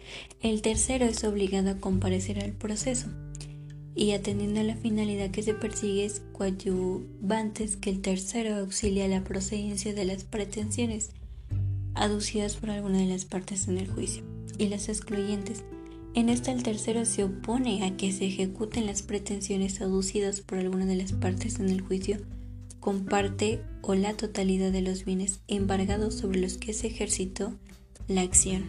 el 0.42 0.62
tercero 0.62 1.06
es 1.06 1.24
obligado 1.24 1.70
a 1.70 1.78
comparecer 1.78 2.42
al 2.42 2.52
proceso 2.52 3.08
y 3.94 4.12
atendiendo 4.12 4.60
a 4.60 4.64
la 4.64 4.76
finalidad 4.76 5.30
que 5.30 5.42
se 5.42 5.54
persigue 5.54 6.04
es 6.04 6.22
coadyuvantes 6.32 7.76
que 7.76 7.90
el 7.90 8.00
tercero 8.00 8.56
auxilia 8.56 9.08
la 9.08 9.24
procedencia 9.24 9.92
de 9.92 10.04
las 10.04 10.24
pretensiones 10.24 11.10
aducidas 12.00 12.56
por 12.56 12.70
alguna 12.70 12.98
de 12.98 13.06
las 13.06 13.24
partes 13.24 13.68
en 13.68 13.78
el 13.78 13.88
juicio, 13.88 14.24
y 14.58 14.68
las 14.68 14.88
excluyentes. 14.88 15.64
En 16.14 16.28
esta 16.28 16.50
el 16.50 16.64
tercero 16.64 17.04
se 17.04 17.22
opone 17.22 17.84
a 17.84 17.96
que 17.96 18.10
se 18.10 18.26
ejecuten 18.26 18.86
las 18.86 19.02
pretensiones 19.02 19.80
aducidas 19.80 20.40
por 20.40 20.58
alguna 20.58 20.86
de 20.86 20.96
las 20.96 21.12
partes 21.12 21.60
en 21.60 21.68
el 21.68 21.82
juicio 21.82 22.18
con 22.80 23.04
parte 23.04 23.62
o 23.82 23.94
la 23.94 24.14
totalidad 24.14 24.72
de 24.72 24.80
los 24.80 25.04
bienes 25.04 25.40
embargados 25.46 26.14
sobre 26.14 26.40
los 26.40 26.56
que 26.56 26.72
se 26.72 26.88
ejercitó 26.88 27.52
la 28.08 28.22
acción. 28.22 28.64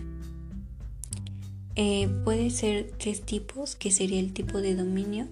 Eh, 1.76 2.10
puede 2.26 2.50
ser 2.50 2.92
tres 3.00 3.22
tipos, 3.22 3.76
que 3.76 3.92
sería 3.92 4.20
el 4.20 4.34
tipo 4.34 4.60
de 4.62 4.76
dominio, 4.76 5.28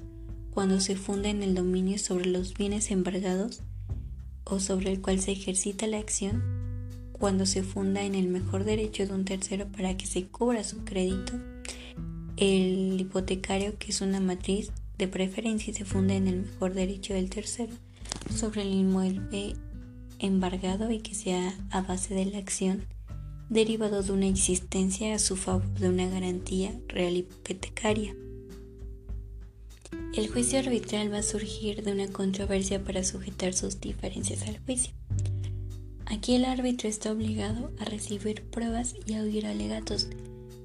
cuando 0.51 0.79
se 0.79 0.95
funda 0.95 1.29
en 1.29 1.43
el 1.43 1.53
dominio 1.53 1.99
sobre 1.99 2.25
los 2.25 2.53
bienes 2.53 2.89
embargados 2.91 3.61
o 4.45 4.59
sobre 4.59 4.91
el 4.91 5.01
cual 5.01 5.19
se 5.19 5.33
ejercita 5.33 5.85
la 5.85 5.99
acción, 5.99 6.41
cuando 7.19 7.45
se 7.45 7.63
funda 7.63 8.03
en 8.03 8.15
el 8.15 8.27
mejor 8.27 8.63
derecho 8.63 9.05
de 9.05 9.13
un 9.13 9.25
tercero 9.25 9.67
para 9.67 9.97
que 9.97 10.07
se 10.07 10.25
cubra 10.25 10.63
su 10.63 10.83
crédito. 10.85 11.33
El 12.37 12.99
hipotecario, 12.99 13.77
que 13.77 13.91
es 13.91 14.01
una 14.01 14.21
matriz 14.21 14.71
de 14.97 15.07
preferencia, 15.07 15.73
se 15.73 15.85
funda 15.85 16.15
en 16.15 16.27
el 16.27 16.41
mejor 16.43 16.73
derecho 16.73 17.13
del 17.13 17.29
tercero 17.29 17.73
sobre 18.33 18.61
el 18.61 18.73
inmueble 18.73 19.55
embargado 20.19 20.91
y 20.91 20.99
que 20.99 21.13
sea 21.13 21.53
a 21.71 21.81
base 21.81 22.13
de 22.13 22.25
la 22.25 22.37
acción 22.37 22.85
derivado 23.49 24.03
de 24.03 24.11
una 24.11 24.27
existencia 24.27 25.15
a 25.15 25.19
su 25.19 25.35
favor 25.35 25.67
de 25.79 25.89
una 25.89 26.07
garantía 26.07 26.73
real 26.87 27.17
hipotecaria. 27.17 28.15
El 30.15 30.27
juicio 30.27 30.59
arbitral 30.59 31.11
va 31.11 31.19
a 31.19 31.23
surgir 31.23 31.83
de 31.83 31.91
una 31.91 32.07
controversia 32.07 32.83
para 32.83 33.03
sujetar 33.03 33.53
sus 33.53 33.81
diferencias 33.81 34.43
al 34.47 34.59
juicio. 34.59 34.93
Aquí 36.09 36.33
el 36.33 36.45
árbitro 36.45 36.89
está 36.89 37.11
obligado 37.11 37.71
a 37.79 37.85
recibir 37.85 38.41
pruebas 38.41 38.95
y 39.05 39.13
a 39.13 39.21
oír 39.21 39.45
alegatos, 39.45 40.07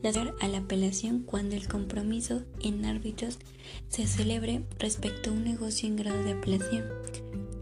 dar 0.03 0.35
a 0.41 0.49
la 0.49 0.59
apelación 0.59 1.21
cuando 1.21 1.55
el 1.55 1.69
compromiso 1.69 2.43
en 2.63 2.87
árbitros 2.87 3.39
se 3.89 4.07
celebre 4.07 4.65
respecto 4.79 5.31
a 5.31 5.33
un 5.35 5.45
negocio 5.45 5.87
en 5.87 5.97
grado 5.97 6.25
de 6.25 6.33
apelación. 6.33 6.85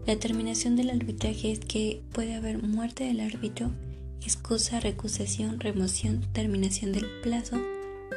La 0.07 0.17
terminación 0.17 0.77
del 0.77 0.91
arbitraje 0.91 1.51
es 1.51 1.59
que 1.59 2.01
puede 2.13 2.35
haber 2.35 2.63
muerte 2.63 3.03
del 3.03 3.19
árbitro, 3.19 3.71
excusa, 4.21 4.79
recusación, 4.79 5.59
remoción, 5.59 6.21
terminación 6.31 6.93
del 6.93 7.05
plazo, 7.21 7.57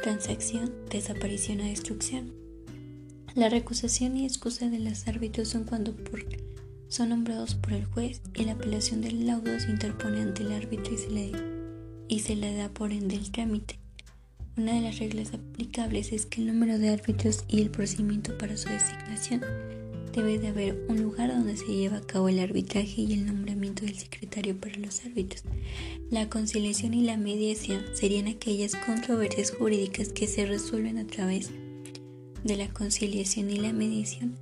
transacción, 0.01 0.71
desaparición 0.89 1.59
o 1.59 1.63
destrucción. 1.63 2.33
La 3.35 3.49
recusación 3.49 4.15
y 4.15 4.25
excusa 4.25 4.69
de 4.69 4.79
los 4.79 5.07
árbitros 5.07 5.49
son 5.49 5.65
cuando 5.65 5.93
por 5.93 6.25
son 6.89 7.09
nombrados 7.09 7.55
por 7.55 7.73
el 7.73 7.85
juez 7.85 8.21
y 8.35 8.45
la 8.45 8.53
apelación 8.53 9.01
del 9.01 9.25
laudo 9.27 9.59
se 9.59 9.71
interpone 9.71 10.21
ante 10.21 10.43
el 10.43 10.53
árbitro 10.53 10.93
y 10.93 10.97
se 10.97 11.09
le, 11.09 11.31
y 12.07 12.19
se 12.19 12.35
le 12.35 12.55
da 12.55 12.69
por 12.69 12.91
ende 12.91 13.15
el 13.15 13.31
trámite. 13.31 13.79
Una 14.55 14.73
de 14.73 14.81
las 14.81 14.97
reglas 14.97 15.33
aplicables 15.33 16.11
es 16.11 16.25
que 16.25 16.41
el 16.41 16.47
número 16.47 16.79
de 16.79 16.89
árbitros 16.89 17.43
y 17.47 17.61
el 17.61 17.69
procedimiento 17.69 18.37
para 18.37 18.57
su 18.57 18.69
designación 18.69 19.41
debe 20.13 20.39
de 20.39 20.47
haber 20.47 20.83
un 20.87 21.03
lugar 21.03 21.29
donde 21.29 21.57
se 21.57 21.67
lleva 21.67 21.97
a 21.97 22.01
cabo 22.01 22.27
el 22.27 22.39
arbitraje 22.39 23.01
y 23.01 23.13
el 23.13 23.27
nombramiento 23.27 23.85
del 23.85 23.95
secretario 23.97 24.57
para 24.59 24.77
los 24.77 25.05
árbitros. 25.05 25.43
La 26.09 26.27
conciliación 26.27 26.95
y 26.95 27.03
la 27.03 27.17
mediación 27.17 27.83
serían 27.93 28.27
aquellas 28.27 28.75
controversias 28.75 29.51
jurídicas 29.51 30.09
que 30.09 30.25
se 30.25 30.47
resuelven 30.47 30.97
a 30.97 31.05
través 31.05 31.51
de 32.43 32.57
la 32.57 32.67
conciliación 32.69 33.51
y 33.51 33.57
la 33.57 33.73
mediación 33.73 34.35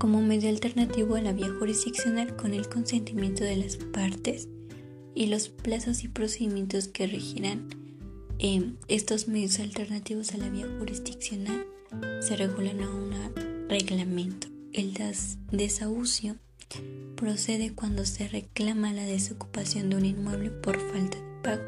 como 0.00 0.22
medio 0.22 0.48
alternativo 0.48 1.14
a 1.14 1.20
la 1.20 1.34
vía 1.34 1.50
jurisdiccional 1.58 2.34
con 2.34 2.54
el 2.54 2.70
consentimiento 2.70 3.44
de 3.44 3.56
las 3.56 3.76
partes 3.76 4.48
y 5.14 5.26
los 5.26 5.50
plazos 5.50 6.04
y 6.04 6.08
procedimientos 6.08 6.88
que 6.88 7.06
regirán 7.06 7.68
eh, 8.38 8.72
estos 8.88 9.28
medios 9.28 9.60
alternativos 9.60 10.32
a 10.32 10.38
la 10.38 10.48
vía 10.48 10.66
jurisdiccional 10.78 11.66
se 12.20 12.34
regulan 12.36 12.80
a 12.80 12.90
un 12.90 13.68
reglamento. 13.68 14.48
El 14.72 14.94
desahucio 15.52 16.36
procede 17.16 17.74
cuando 17.74 18.06
se 18.06 18.26
reclama 18.26 18.94
la 18.94 19.04
desocupación 19.04 19.90
de 19.90 19.96
un 19.96 20.06
inmueble 20.06 20.48
por 20.48 20.80
falta 20.80 21.18
de 21.18 21.42
pago. 21.42 21.62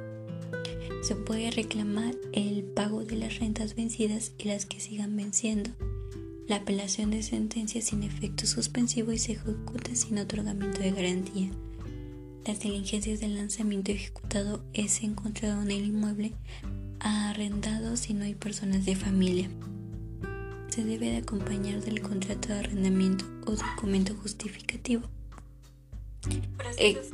Se 1.02 1.16
puede 1.16 1.50
reclamar 1.50 2.14
el 2.32 2.64
pago 2.64 3.04
de 3.04 3.16
las 3.16 3.38
rentas 3.40 3.74
vencidas 3.74 4.32
y 4.38 4.44
las 4.44 4.64
que 4.64 4.80
sigan 4.80 5.14
venciendo, 5.16 5.70
la 6.52 6.58
apelación 6.58 7.10
de 7.10 7.22
sentencias 7.22 7.84
sin 7.86 8.02
efecto 8.02 8.44
suspensivo 8.44 9.10
y 9.10 9.18
se 9.18 9.32
ejecuta 9.32 9.94
sin 9.94 10.18
otorgamiento 10.18 10.82
de 10.82 10.90
garantía. 10.90 11.50
Las 12.44 12.60
diligencias 12.60 13.20
del 13.20 13.36
lanzamiento 13.36 13.90
ejecutado 13.90 14.62
es 14.74 15.02
encontrado 15.02 15.62
en 15.62 15.70
el 15.70 15.86
inmueble 15.86 16.34
arrendado 17.00 17.96
si 17.96 18.12
no 18.12 18.24
hay 18.24 18.34
personas 18.34 18.84
de 18.84 18.96
familia 18.96 19.48
se 20.68 20.84
debe 20.84 21.10
de 21.10 21.16
acompañar 21.18 21.80
del 21.80 22.02
contrato 22.02 22.48
de 22.48 22.58
arrendamiento 22.58 23.24
o 23.46 23.52
documento 23.52 24.14
justificativo. 24.14 25.02
Procesos. 26.56 27.12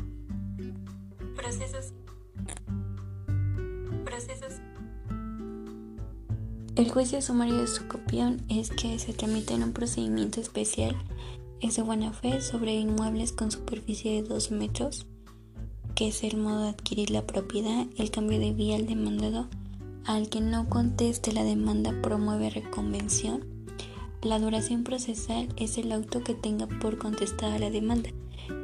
Procesos. 1.37 1.93
Procesos. 4.05 4.61
El 6.79 6.93
juicio 6.93 7.21
sumario 7.21 7.57
de 7.57 7.67
su 7.67 7.89
copión 7.89 8.41
es 8.49 8.71
que 8.71 9.01
se 9.01 9.13
tramita 9.13 9.53
en 9.53 9.65
un 9.65 9.73
procedimiento 9.73 10.41
especial 10.41 10.95
es 11.61 11.75
de 11.75 11.83
buena 11.83 12.13
fe 12.13 12.41
sobre 12.41 12.77
inmuebles 12.77 13.33
con 13.33 13.51
superficie 13.51 14.23
de 14.23 14.29
2 14.29 14.53
metros, 14.53 15.05
que 15.97 16.07
es 16.07 16.23
el 16.23 16.37
modo 16.37 16.63
de 16.63 16.69
adquirir 16.69 17.11
la 17.11 17.27
propiedad, 17.27 17.89
el 17.97 18.13
cambio 18.13 18.39
de 18.39 18.53
vía 18.53 18.77
al 18.77 18.87
demandado 18.87 19.49
al 20.05 20.29
que 20.29 20.41
no 20.41 20.69
conteste 20.69 21.33
la 21.33 21.43
demanda 21.43 21.93
promueve 22.01 22.49
reconvención. 22.49 23.45
La 24.23 24.39
duración 24.39 24.85
procesal 24.85 25.49
es 25.57 25.79
el 25.79 25.91
auto 25.91 26.23
que 26.23 26.35
tenga 26.35 26.69
por 26.69 26.97
contestada 26.97 27.59
la 27.59 27.71
demanda. 27.71 28.11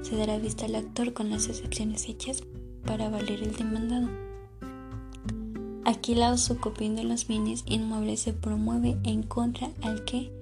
Se 0.03 0.17
dará 0.17 0.39
vista 0.39 0.67
al 0.67 0.77
actor 0.77 1.15
con 1.15 1.31
las 1.31 1.49
excepciones 1.49 2.09
hechas 2.09 2.45
para 2.87 3.09
valer 3.09 3.43
el 3.43 3.57
demandado. 3.57 4.34
Aquí 5.85 6.15
la 6.15 6.33
usucapión 6.33 6.97
de 6.97 7.05
los 7.05 7.27
bienes 7.27 7.65
inmuebles 7.67 8.21
se 8.21 8.33
promueve 8.33 8.97
en 9.05 9.23
contra 9.23 9.71
al 9.83 10.05
que 10.05 10.33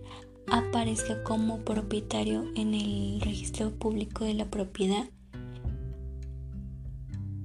aparezca 0.46 1.22
como 1.24 1.60
propietario 1.60 2.44
en 2.54 2.74
el 2.74 3.20
registro 3.20 3.70
público 3.70 4.24
de 4.24 4.34
la 4.34 4.46
propiedad 4.46 5.06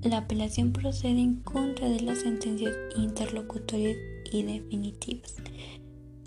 la 0.03 0.19
apelación 0.19 0.71
procede 0.71 1.19
en 1.19 1.38
contra 1.38 1.89
de 1.89 2.01
las 2.01 2.19
sentencias 2.19 2.73
interlocutorias 2.95 3.97
y 4.31 4.43
definitivas. 4.43 5.36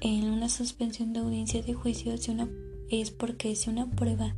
En 0.00 0.24
una 0.24 0.48
suspensión 0.48 1.12
de 1.12 1.20
audiencia 1.20 1.62
de 1.62 1.74
juicio 1.74 2.12
es 2.90 3.10
porque 3.10 3.54
si 3.54 3.70
una 3.70 3.88
prueba 3.90 4.34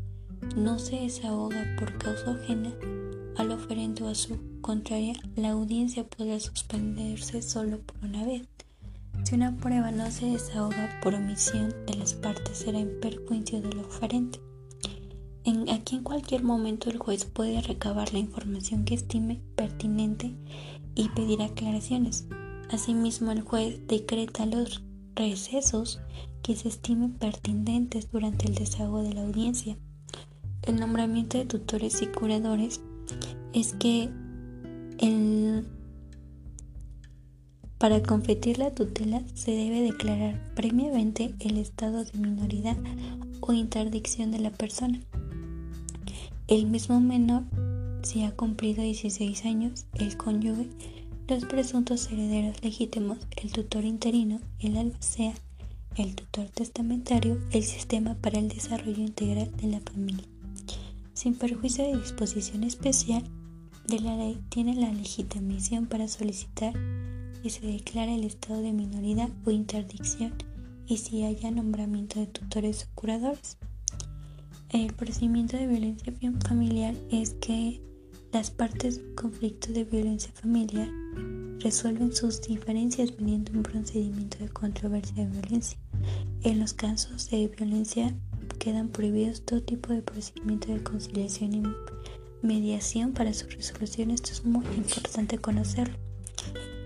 no 0.56 0.78
se 0.78 0.96
desahoga 0.96 1.76
por 1.78 1.96
causa 1.98 2.32
ajena 2.32 2.72
al 3.36 3.50
oferente 3.50 4.02
o 4.02 4.08
a 4.08 4.14
su 4.14 4.38
contraria, 4.60 5.14
la 5.36 5.50
audiencia 5.50 6.04
podrá 6.04 6.38
suspenderse 6.38 7.42
solo 7.42 7.80
por 7.80 7.96
una 8.04 8.24
vez. 8.24 8.48
Si 9.24 9.34
una 9.34 9.56
prueba 9.56 9.90
no 9.90 10.10
se 10.10 10.26
desahoga 10.26 11.00
por 11.02 11.14
omisión 11.14 11.74
de 11.86 11.94
las 11.94 12.14
partes, 12.14 12.58
será 12.58 12.78
en 12.78 13.00
perjuicio 13.00 13.60
del 13.60 13.78
oferente. 13.78 14.40
En, 15.44 15.68
aquí 15.70 15.96
en 15.96 16.02
cualquier 16.02 16.42
momento 16.42 16.90
el 16.90 16.98
juez 16.98 17.24
puede 17.24 17.60
recabar 17.62 18.12
la 18.12 18.18
información 18.18 18.84
que 18.84 18.94
estime 18.94 19.40
pertinente 19.56 20.34
y 20.94 21.08
pedir 21.10 21.42
aclaraciones. 21.42 22.26
Asimismo, 22.70 23.32
el 23.32 23.42
juez 23.42 23.86
decreta 23.86 24.46
los 24.46 24.82
recesos 25.14 26.00
que 26.42 26.56
se 26.56 26.68
estimen 26.68 27.12
pertinentes 27.12 28.10
durante 28.10 28.46
el 28.46 28.54
desahogo 28.54 29.02
de 29.02 29.14
la 29.14 29.22
audiencia. 29.22 29.76
El 30.62 30.76
nombramiento 30.78 31.38
de 31.38 31.44
tutores 31.44 32.02
y 32.02 32.06
curadores 32.06 32.80
es 33.53 33.75
que 33.75 34.11
para 37.83 38.01
competir 38.01 38.59
la 38.59 38.70
tutela 38.72 39.25
se 39.35 39.51
debe 39.51 39.81
declarar 39.81 40.55
previamente 40.55 41.35
el 41.40 41.59
estado 41.59 42.05
de 42.05 42.16
minoridad 42.16 42.77
o 43.40 43.53
interdicción 43.53 44.31
de 44.31 44.38
la 44.38 44.51
persona. 44.51 45.01
El 46.46 46.66
mismo 46.66 47.01
menor, 47.01 47.42
si 48.03 48.22
ha 48.22 48.31
cumplido 48.37 48.85
16 48.85 49.44
años, 49.46 49.87
el 49.94 50.16
cónyuge, 50.16 50.68
los 51.27 51.44
presuntos 51.46 52.09
herederos 52.12 52.62
legítimos, 52.62 53.18
el 53.42 53.51
tutor 53.51 53.85
interino, 53.85 54.40
el 54.61 54.77
albacea, 54.77 55.35
el 55.96 56.14
tutor 56.14 56.51
testamentario, 56.51 57.40
el 57.51 57.64
sistema 57.64 58.14
para 58.14 58.38
el 58.38 58.48
desarrollo 58.48 59.03
integral 59.03 59.51
de 59.57 59.66
la 59.66 59.81
familia. 59.81 60.31
Sin 61.22 61.35
perjuicio 61.35 61.85
de 61.85 61.98
disposición 61.98 62.64
especial 62.64 63.22
de 63.87 64.00
la 64.00 64.16
ley, 64.16 64.42
tiene 64.48 64.74
la 64.74 64.92
legitimación 64.92 65.87
para 65.87 66.08
solicitar 66.08 66.74
y 67.44 67.50
se 67.50 67.64
declara 67.64 68.12
el 68.12 68.24
estado 68.24 68.61
de 68.61 68.72
minoridad 68.72 69.28
o 69.44 69.52
interdicción 69.52 70.35
y 70.85 70.96
si 70.96 71.22
haya 71.22 71.52
nombramiento 71.52 72.18
de 72.18 72.26
tutores 72.26 72.87
o 72.87 72.94
curadores. 72.96 73.56
El 74.70 74.92
procedimiento 74.94 75.56
de 75.56 75.68
violencia 75.68 76.12
familiar 76.44 76.96
es 77.12 77.35
que 77.35 77.80
las 78.32 78.50
partes 78.50 78.96
de 78.96 79.04
un 79.04 79.14
conflicto 79.14 79.72
de 79.72 79.85
violencia 79.85 80.32
familiar 80.32 80.90
resuelven 81.61 82.12
sus 82.12 82.42
diferencias 82.42 83.12
mediante 83.20 83.52
un 83.52 83.62
procedimiento 83.62 84.38
de 84.38 84.48
controversia 84.48 85.24
de 85.24 85.40
violencia. 85.40 85.78
En 86.42 86.58
los 86.58 86.72
casos 86.72 87.30
de 87.30 87.46
violencia 87.46 88.12
quedan 88.62 88.90
prohibidos 88.90 89.42
todo 89.42 89.61
tipo 89.61 89.92
de 89.92 90.03
procedimiento 90.03 90.72
de 90.72 90.85
conciliación 90.85 91.53
y 91.53 91.62
mediación 92.46 93.12
para 93.12 93.35
su 93.35 93.48
resolución. 93.48 94.12
Esto 94.12 94.31
es 94.31 94.44
muy 94.44 94.64
importante 94.77 95.37
conocerlo. 95.38 95.96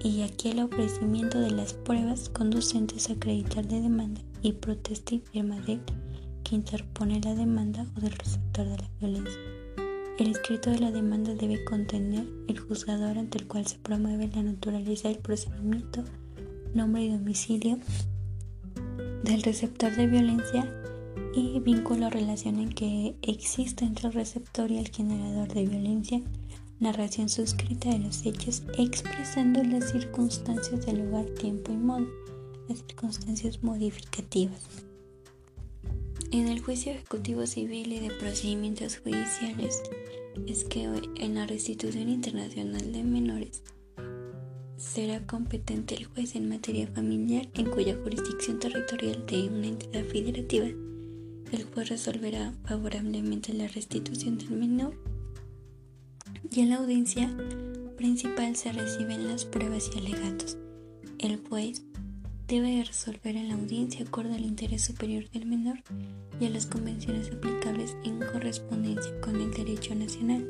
Y 0.03 0.23
aquí 0.23 0.49
el 0.49 0.61
ofrecimiento 0.61 1.39
de 1.39 1.51
las 1.51 1.75
pruebas 1.75 2.31
conducentes 2.31 3.11
a 3.11 3.13
acreditar 3.13 3.67
de 3.67 3.83
demanda 3.83 4.23
y 4.41 4.53
protesta 4.53 5.17
y 5.17 5.19
firma 5.19 5.61
de 5.61 5.79
que 6.45 6.55
interpone 6.55 7.21
la 7.21 7.35
demanda 7.35 7.85
o 7.95 8.01
del 8.01 8.13
receptor 8.13 8.67
de 8.67 8.79
la 8.79 8.91
violencia. 8.99 9.41
El 10.19 10.31
escrito 10.31 10.71
de 10.71 10.79
la 10.79 10.91
demanda 10.91 11.35
debe 11.35 11.63
contener 11.63 12.27
el 12.49 12.59
juzgador 12.59 13.19
ante 13.19 13.37
el 13.37 13.47
cual 13.47 13.67
se 13.67 13.77
promueve 13.77 14.31
la 14.35 14.43
naturaleza 14.43 15.09
del 15.09 15.19
procedimiento, 15.19 16.05
nombre 16.73 17.03
y 17.03 17.11
domicilio 17.11 17.79
del 19.25 19.43
receptor 19.43 19.95
de 19.95 20.07
violencia 20.07 20.73
y 21.37 21.61
vínculo 21.61 22.07
o 22.07 22.11
relación 22.11 22.59
en 22.59 22.71
que 22.71 23.15
existe 23.21 23.85
entre 23.85 24.09
el 24.09 24.15
receptor 24.15 24.71
y 24.71 24.79
el 24.79 24.89
generador 24.89 25.53
de 25.53 25.67
violencia, 25.67 26.23
narración 26.81 27.29
suscrita 27.29 27.91
de 27.91 27.99
los 27.99 28.25
hechos 28.25 28.63
expresando 28.79 29.63
las 29.63 29.91
circunstancias 29.93 30.87
del 30.87 31.05
lugar, 31.05 31.27
tiempo 31.27 31.73
y 31.73 31.77
modo, 31.77 32.07
las 32.69 32.79
circunstancias 32.79 33.63
modificativas. 33.63 34.63
En 36.33 36.49
el 36.49 36.61
juicio 36.61 36.93
ejecutivo 36.93 37.47
civil 37.47 37.93
y 37.93 38.01
de 38.01 38.11
procedimientos 38.13 38.97
judiciales 38.99 39.83
es 40.47 40.65
que 40.65 40.89
en 41.17 41.35
la 41.35 41.47
restitución 41.47 42.09
internacional 42.09 42.93
de 42.93 43.05
menores 43.05 43.63
será 44.79 45.27
competente 45.27 45.97
el 45.97 46.07
juez 46.07 46.35
en 46.35 46.49
materia 46.49 46.87
familiar 46.89 47.47
en 47.55 47.71
cuya 47.71 47.97
jurisdicción 48.03 48.59
territorial 48.59 49.25
de 49.27 49.49
una 49.49 49.67
entidad 49.69 50.05
federativa 50.05 50.69
el 51.53 51.65
juez 51.65 51.89
resolverá 51.89 52.53
favorablemente 52.65 53.53
la 53.53 53.69
restitución 53.69 54.39
del 54.39 54.51
menor 54.51 54.95
y 56.51 56.61
en 56.61 56.71
la 56.71 56.77
audiencia 56.77 57.31
principal 57.97 58.57
se 58.57 58.73
reciben 58.73 59.29
las 59.29 59.45
pruebas 59.45 59.91
y 59.95 59.99
alegatos. 59.99 60.57
El 61.19 61.39
juez 61.49 61.83
debe 62.47 62.85
resolver 62.85 63.37
en 63.37 63.49
la 63.49 63.55
audiencia 63.55 64.05
acorde 64.05 64.35
al 64.35 64.45
interés 64.45 64.83
superior 64.83 65.29
del 65.31 65.47
menor 65.47 65.83
y 66.41 66.47
a 66.47 66.51
las 66.51 66.67
convenciones 66.67 67.31
aplicables 67.31 67.97
en 68.05 68.21
correspondencia 68.21 69.13
con 69.21 69.41
el 69.41 69.53
derecho 69.53 69.95
nacional. 69.95 70.47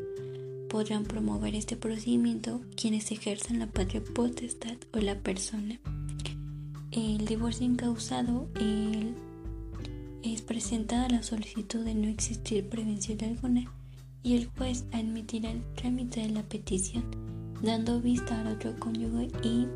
Podrán 0.68 1.04
promover 1.04 1.54
este 1.54 1.76
procedimiento 1.76 2.60
quienes 2.76 3.10
ejerzan 3.12 3.60
la 3.60 3.66
patria 3.68 4.02
potestad 4.02 4.76
o 4.92 4.98
la 4.98 5.18
persona. 5.20 5.80
El 6.90 7.24
divorcio 7.24 7.64
incausado, 7.64 8.48
el 8.56 9.14
es 10.22 10.42
presentada 10.42 11.08
la 11.08 11.22
solicitud 11.22 11.84
de 11.84 11.94
no 11.94 12.08
existir 12.08 12.68
prevención 12.68 13.18
alguna 13.22 13.72
y 14.22 14.36
el 14.36 14.46
juez 14.46 14.84
admitirá 14.92 15.50
el 15.50 15.62
trámite 15.74 16.20
de 16.20 16.30
la 16.30 16.42
petición, 16.42 17.04
dando 17.62 18.00
vista 18.00 18.40
al 18.40 18.48
otro 18.54 18.78
cónyuge 18.78 19.28
y 19.42 19.66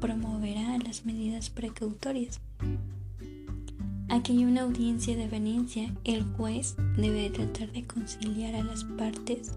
promoverá 0.00 0.78
las 0.78 1.06
medidas 1.06 1.50
precautorias. 1.50 2.40
Aquí 4.10 4.32
hay 4.32 4.44
una 4.44 4.62
audiencia 4.62 5.16
de 5.16 5.28
venencia, 5.28 5.94
el 6.04 6.24
juez 6.24 6.76
debe 6.96 7.30
tratar 7.30 7.72
de 7.72 7.86
conciliar 7.86 8.54
a 8.54 8.64
las 8.64 8.84
partes 8.84 9.52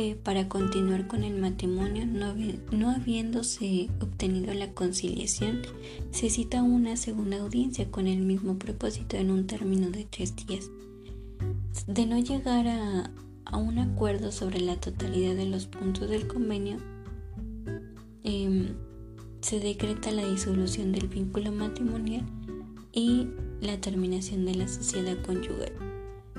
eh, 0.00 0.14
para 0.14 0.48
continuar 0.48 1.08
con 1.08 1.24
el 1.24 1.40
matrimonio, 1.40 2.06
no, 2.06 2.32
no, 2.70 2.90
habiéndose 2.90 3.90
obtenido 4.00 4.54
la 4.54 4.72
conciliación, 4.72 5.62
se 6.12 6.30
cita 6.30 6.62
una 6.62 6.96
segunda 6.96 7.38
audiencia 7.40 7.90
con 7.90 8.06
el 8.06 8.20
mismo 8.20 8.60
propósito 8.60 9.16
en 9.16 9.32
un 9.32 9.48
término 9.48 9.90
de 9.90 10.06
tres 10.08 10.36
días. 10.36 10.70
De 11.88 12.06
no 12.06 12.16
llegar 12.20 12.68
a, 12.68 13.10
a 13.44 13.56
un 13.56 13.80
acuerdo 13.80 14.30
sobre 14.30 14.60
la 14.60 14.76
totalidad 14.76 15.34
de 15.34 15.46
los 15.46 15.66
puntos 15.66 16.08
del 16.08 16.28
convenio, 16.28 16.76
eh, 18.22 18.72
se 19.40 19.58
decreta 19.58 20.12
la 20.12 20.28
disolución 20.28 20.92
del 20.92 21.08
vínculo 21.08 21.50
matrimonial 21.50 22.24
y 22.92 23.26
la 23.60 23.80
terminación 23.80 24.44
de 24.44 24.54
la 24.54 24.68
sociedad 24.68 25.20
conyugal. 25.26 25.72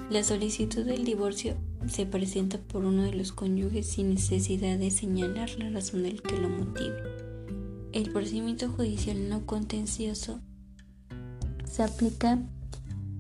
La 0.10 0.24
solicitud 0.24 0.86
del 0.86 1.04
divorcio 1.04 1.58
se 1.88 2.06
presenta 2.06 2.58
por 2.58 2.86
uno 2.86 3.04
de 3.04 3.14
los 3.14 3.32
cónyuges 3.32 3.88
sin 3.88 4.14
necesidad 4.14 4.78
de 4.78 4.92
señalar 4.92 5.50
la 5.58 5.70
razón 5.70 6.04
del 6.04 6.22
que 6.22 6.38
lo 6.38 6.50
motive. 6.50 6.96
El 7.92 8.12
procedimiento 8.12 8.70
judicial 8.70 9.30
no 9.30 9.46
contencioso 9.46 10.40
se 11.66 11.84
aplica 11.84 12.40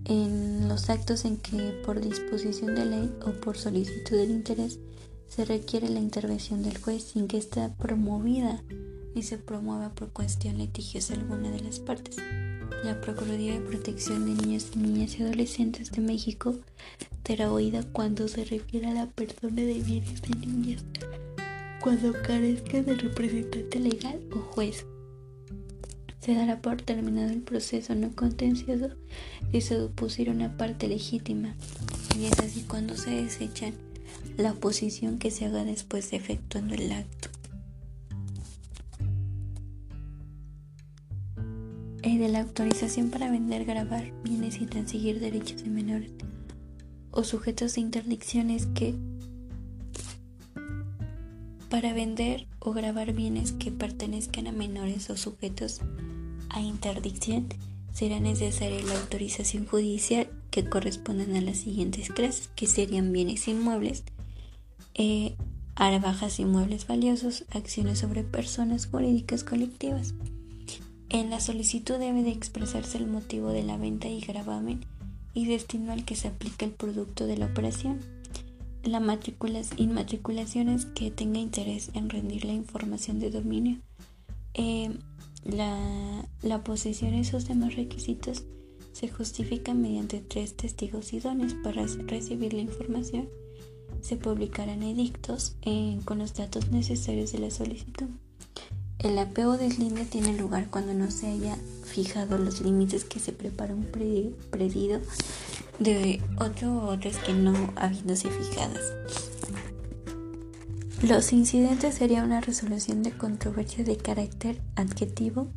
en 0.05 0.67
los 0.67 0.89
actos 0.89 1.25
en 1.25 1.37
que 1.37 1.81
por 1.85 2.01
disposición 2.01 2.75
de 2.75 2.85
ley 2.85 3.11
o 3.25 3.31
por 3.31 3.57
solicitud 3.57 4.17
del 4.17 4.31
interés 4.31 4.79
se 5.27 5.45
requiere 5.45 5.89
la 5.89 5.99
intervención 5.99 6.63
del 6.63 6.77
juez 6.79 7.03
sin 7.03 7.27
que 7.27 7.37
esté 7.37 7.69
promovida 7.77 8.63
ni 9.15 9.23
se 9.23 9.37
promueva 9.37 9.89
por 9.89 10.09
cuestión 10.09 10.57
litigiosa 10.57 11.13
alguna 11.13 11.51
de 11.51 11.61
las 11.61 11.79
partes. 11.79 12.17
La 12.83 12.99
Procuraduría 13.01 13.53
de 13.53 13.61
Protección 13.61 14.25
de 14.25 14.41
Niños, 14.41 14.75
Niñas 14.75 15.19
y 15.19 15.23
Adolescentes 15.23 15.91
de 15.91 16.01
México 16.01 16.57
será 17.25 17.51
oída 17.51 17.83
cuando 17.91 18.27
se 18.27 18.45
refiere 18.45 18.87
a 18.87 18.93
la 18.93 19.05
persona 19.05 19.61
de 19.61 19.81
bienes 19.81 20.21
de 20.23 20.29
niñas, 20.29 20.83
cuando 21.79 22.13
carezca 22.23 22.81
de 22.81 22.95
representante 22.95 23.79
legal 23.79 24.19
o 24.33 24.39
juez. 24.39 24.85
Se 26.21 26.33
dará 26.33 26.61
por 26.61 26.81
terminado 26.81 27.29
el 27.29 27.41
proceso 27.41 27.93
no 27.95 28.15
contencioso 28.15 28.89
si 29.51 29.61
se 29.61 29.79
opusiera 29.79 30.31
una 30.31 30.57
parte 30.57 30.87
legítima, 30.87 31.55
y 32.17 32.25
es 32.25 32.39
así 32.39 32.61
cuando 32.61 32.95
se 32.95 33.11
desechan 33.11 33.73
la 34.37 34.53
oposición 34.53 35.19
que 35.19 35.31
se 35.31 35.45
haga 35.45 35.65
después 35.65 36.09
de 36.09 36.17
efectuando 36.17 36.73
el 36.75 36.91
acto. 36.93 37.18
De 42.19 42.29
la 42.29 42.41
autorización 42.41 43.09
para 43.09 43.31
vender, 43.31 43.63
grabar 43.63 44.11
bienes 44.23 44.59
y 44.59 44.65
transigir 44.65 45.19
derechos 45.19 45.63
de 45.63 45.69
menores 45.69 46.11
o 47.11 47.23
sujetos 47.23 47.75
de 47.75 47.81
interdicciones 47.81 48.67
que 48.67 48.93
para 51.69 51.93
vender 51.93 52.47
o 52.59 52.73
grabar 52.73 53.13
bienes 53.13 53.53
que 53.53 53.71
pertenezcan 53.71 54.47
a 54.47 54.51
menores 54.51 55.09
o 55.09 55.15
sujetos 55.15 55.81
a 56.49 56.61
interdicción 56.61 57.47
será 57.93 58.19
necesaria 58.19 58.83
la 58.83 58.99
autorización 58.99 59.65
judicial 59.65 60.27
que 60.51 60.65
correspondan 60.65 61.35
a 61.35 61.41
las 61.41 61.57
siguientes 61.57 62.09
clases, 62.09 62.49
que 62.49 62.67
serían 62.67 63.13
bienes 63.13 63.47
inmuebles, 63.47 64.03
eh, 64.93 65.35
arbajas 65.75 66.39
inmuebles 66.39 66.85
valiosos, 66.85 67.45
acciones 67.51 67.99
sobre 67.99 68.23
personas 68.23 68.87
jurídicas 68.87 69.43
colectivas. 69.43 70.13
En 71.09 71.31
la 71.31 71.39
solicitud 71.39 71.97
debe 71.97 72.21
de 72.21 72.29
expresarse 72.29 72.99
el 72.99 73.07
motivo 73.07 73.49
de 73.49 73.63
la 73.63 73.77
venta 73.77 74.07
y 74.07 74.21
gravamen 74.21 74.85
y 75.33 75.45
destino 75.45 75.91
al 75.91 76.05
que 76.05 76.15
se 76.15 76.27
aplica 76.27 76.65
el 76.65 76.71
producto 76.71 77.25
de 77.25 77.35
la 77.35 77.47
operación. 77.47 77.99
La 78.83 78.99
matrículas, 78.99 79.71
inmatriculaciones 79.77 80.85
que 80.85 81.09
tenga 81.09 81.39
interés 81.39 81.89
en 81.95 82.09
rendir 82.09 82.45
la 82.45 82.53
información 82.53 83.19
de 83.19 83.31
dominio. 83.31 83.79
Eh, 84.53 84.91
la, 85.45 86.63
posesión 86.63 87.15
y 87.15 87.21
esos 87.21 87.47
demás 87.47 87.75
requisitos 87.75 88.43
se 88.91 89.07
justifican 89.07 89.81
mediante 89.81 90.19
tres 90.19 90.55
testigos 90.55 91.11
idóneos 91.13 91.55
para 91.63 91.87
recibir 92.05 92.53
la 92.53 92.61
información. 92.61 93.29
Se 94.01 94.15
publicarán 94.15 94.83
edictos 94.83 95.55
eh, 95.63 95.99
con 96.05 96.19
los 96.19 96.35
datos 96.35 96.69
necesarios 96.69 97.31
de 97.31 97.39
la 97.39 97.49
solicitud. 97.49 98.09
El 98.99 99.17
apego 99.17 99.57
deslinde 99.57 100.03
tiene 100.03 100.37
lugar 100.37 100.69
cuando 100.69 100.93
no 100.93 101.09
se 101.09 101.27
haya 101.27 101.55
fijado 101.85 102.37
los 102.37 102.59
límites 102.59 103.05
que 103.05 103.21
se 103.21 103.31
prepara 103.31 103.73
un 103.73 103.85
predido 103.85 104.99
de 105.79 106.21
otro 106.37 106.73
o 106.73 106.87
otras 106.87 107.15
que 107.17 107.33
no 107.33 107.53
habiéndose 107.77 108.29
fijadas. 108.29 108.93
Los 111.01 111.31
incidentes 111.31 111.95
sería 111.95 112.23
una 112.23 112.41
resolución 112.41 113.01
de 113.01 113.11
controversia 113.11 113.85
de 113.85 113.95
carácter 113.95 114.59
adjetivo 114.75 115.47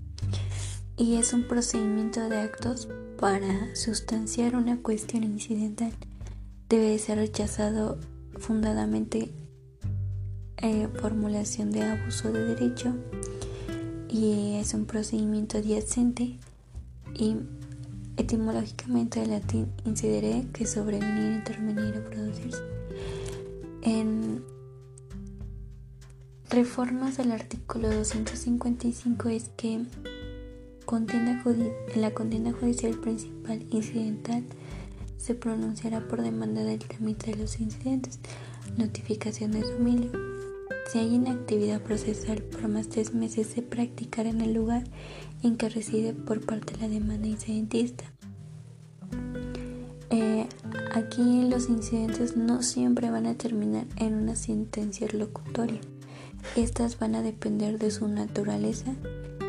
y 0.96 1.16
es 1.16 1.32
un 1.32 1.48
procedimiento 1.48 2.28
de 2.28 2.38
actos 2.38 2.88
para 3.18 3.74
sustanciar 3.74 4.54
una 4.54 4.80
cuestión 4.82 5.24
incidental. 5.24 5.92
Debe 6.68 6.96
ser 7.00 7.18
rechazado 7.18 7.98
fundadamente 8.38 9.32
eh, 10.58 10.88
formulación 11.00 11.72
de 11.72 11.82
abuso 11.82 12.30
de 12.30 12.44
derecho 12.44 12.94
y 14.12 14.56
es 14.56 14.74
un 14.74 14.84
procedimiento 14.84 15.56
adyacente 15.56 16.38
y 17.14 17.36
etimológicamente 18.18 19.20
del 19.20 19.30
latín 19.30 19.72
incidere 19.86 20.46
que 20.52 20.66
sobrevenir, 20.66 21.32
intervenir 21.32 21.96
o 21.96 22.04
producirse. 22.10 22.60
En 23.80 24.44
reformas 26.50 27.16
del 27.16 27.32
artículo 27.32 27.88
255 27.90 29.30
es 29.30 29.48
que 29.56 29.80
la 31.96 32.10
contienda 32.12 32.52
judicial 32.52 33.00
principal 33.00 33.64
incidental 33.70 34.44
se 35.16 35.34
pronunciará 35.34 36.06
por 36.06 36.20
demanda 36.20 36.62
del 36.64 36.80
trámite 36.80 37.30
de 37.30 37.38
los 37.38 37.58
incidentes, 37.60 38.18
notificación 38.76 39.52
de 39.52 39.62
dominio 39.62 40.31
si 40.90 40.98
hay 40.98 41.14
inactividad 41.14 41.80
procesal 41.80 42.42
por 42.42 42.68
más 42.68 42.86
de 42.86 42.92
tres 42.92 43.14
meses, 43.14 43.46
se 43.46 43.62
practicará 43.62 44.30
en 44.30 44.40
el 44.40 44.52
lugar 44.52 44.84
en 45.42 45.56
que 45.56 45.68
reside 45.68 46.12
por 46.12 46.44
parte 46.44 46.74
de 46.74 46.80
la 46.80 46.88
demanda 46.88 47.28
incidentista. 47.28 48.04
Eh, 50.10 50.46
aquí 50.92 51.48
los 51.48 51.68
incidentes 51.68 52.36
no 52.36 52.62
siempre 52.62 53.10
van 53.10 53.26
a 53.26 53.34
terminar 53.34 53.86
en 53.96 54.14
una 54.14 54.36
sentencia 54.36 55.08
locutoria. 55.12 55.80
Estas 56.56 56.98
van 56.98 57.14
a 57.14 57.22
depender 57.22 57.78
de 57.78 57.90
su 57.90 58.08
naturaleza 58.08 58.94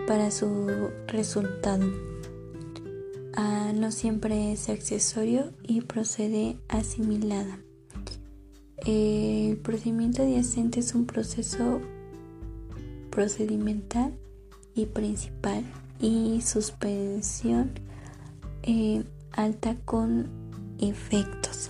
para 0.08 0.32
su 0.32 0.68
resultado. 1.08 1.86
Ah, 3.36 3.74
no 3.76 3.92
siempre 3.92 4.54
es 4.54 4.70
accesorio 4.70 5.52
y 5.64 5.82
procede 5.82 6.58
asimilada. 6.70 7.60
El 8.86 9.58
procedimiento 9.58 10.24
adyacente 10.24 10.82
es 10.82 10.94
un 10.94 11.06
proceso 11.06 11.80
procedimental 13.12 14.14
y 14.76 14.88
principal 14.88 15.64
y 16.02 16.42
suspensión 16.42 17.72
eh, 18.64 19.04
alta 19.32 19.78
con 19.86 20.28
efectos. 20.80 21.70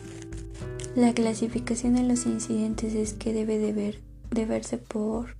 La 0.95 1.13
clasificación 1.13 1.95
de 1.95 2.03
los 2.03 2.25
incidentes 2.25 2.95
es 2.95 3.13
que 3.13 3.33
debe 3.33 3.59
de, 3.59 3.73
ver, 3.73 3.99
de 4.31 4.45
verse 4.45 4.77
por 4.77 5.35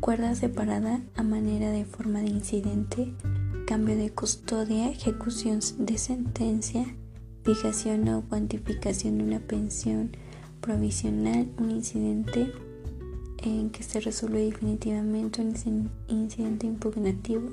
cuerda 0.00 0.34
separada 0.34 1.00
a 1.16 1.22
manera 1.22 1.70
de 1.70 1.84
forma 1.84 2.20
de 2.20 2.30
incidente, 2.30 3.14
cambio 3.66 3.96
de 3.96 4.10
custodia, 4.10 4.90
ejecución 4.90 5.60
de 5.78 5.98
sentencia, 5.98 6.84
fijación 7.42 8.08
o 8.08 8.22
cuantificación 8.28 9.18
de 9.18 9.24
una 9.24 9.40
pensión, 9.40 10.16
provisional, 10.64 11.46
un 11.58 11.70
incidente 11.70 12.50
en 13.38 13.70
que 13.70 13.82
se 13.82 14.00
resuelve 14.00 14.46
definitivamente 14.46 15.42
un 15.42 15.90
incidente 16.08 16.66
impugnativo. 16.66 17.50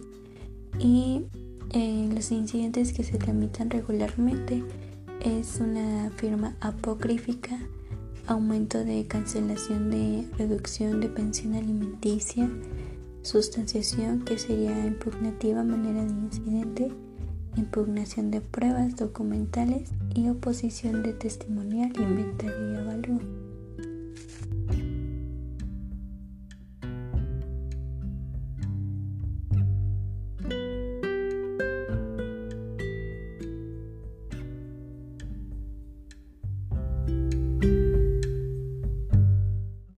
Y 0.80 1.26
eh, 1.72 2.10
los 2.14 2.32
incidentes 2.32 2.94
que 2.94 3.04
se 3.04 3.18
tramitan 3.18 3.70
regularmente 3.70 4.64
es 5.20 5.60
una 5.60 6.10
firma 6.16 6.56
apocrífica, 6.62 7.60
aumento 8.28 8.84
de 8.84 9.06
cancelación 9.08 9.92
de 9.92 10.26
reducción 10.38 11.02
de 11.02 11.10
pensión 11.10 11.56
alimenticia, 11.56 12.50
sustanciación 13.24 14.24
que 14.24 14.38
sería 14.38 14.86
impugnativa 14.86 15.64
manera 15.64 16.06
de 16.06 16.12
incidente 16.12 16.92
impugnación 17.56 18.32
de 18.32 18.42
pruebas 18.42 18.96
documentales 18.96 19.90
y 20.14 20.30
oposición 20.30 21.04
de 21.04 21.14
testimonial, 21.14 21.92
inventario 21.98 22.74
y 22.74 22.76
avalúo. 22.78 23.41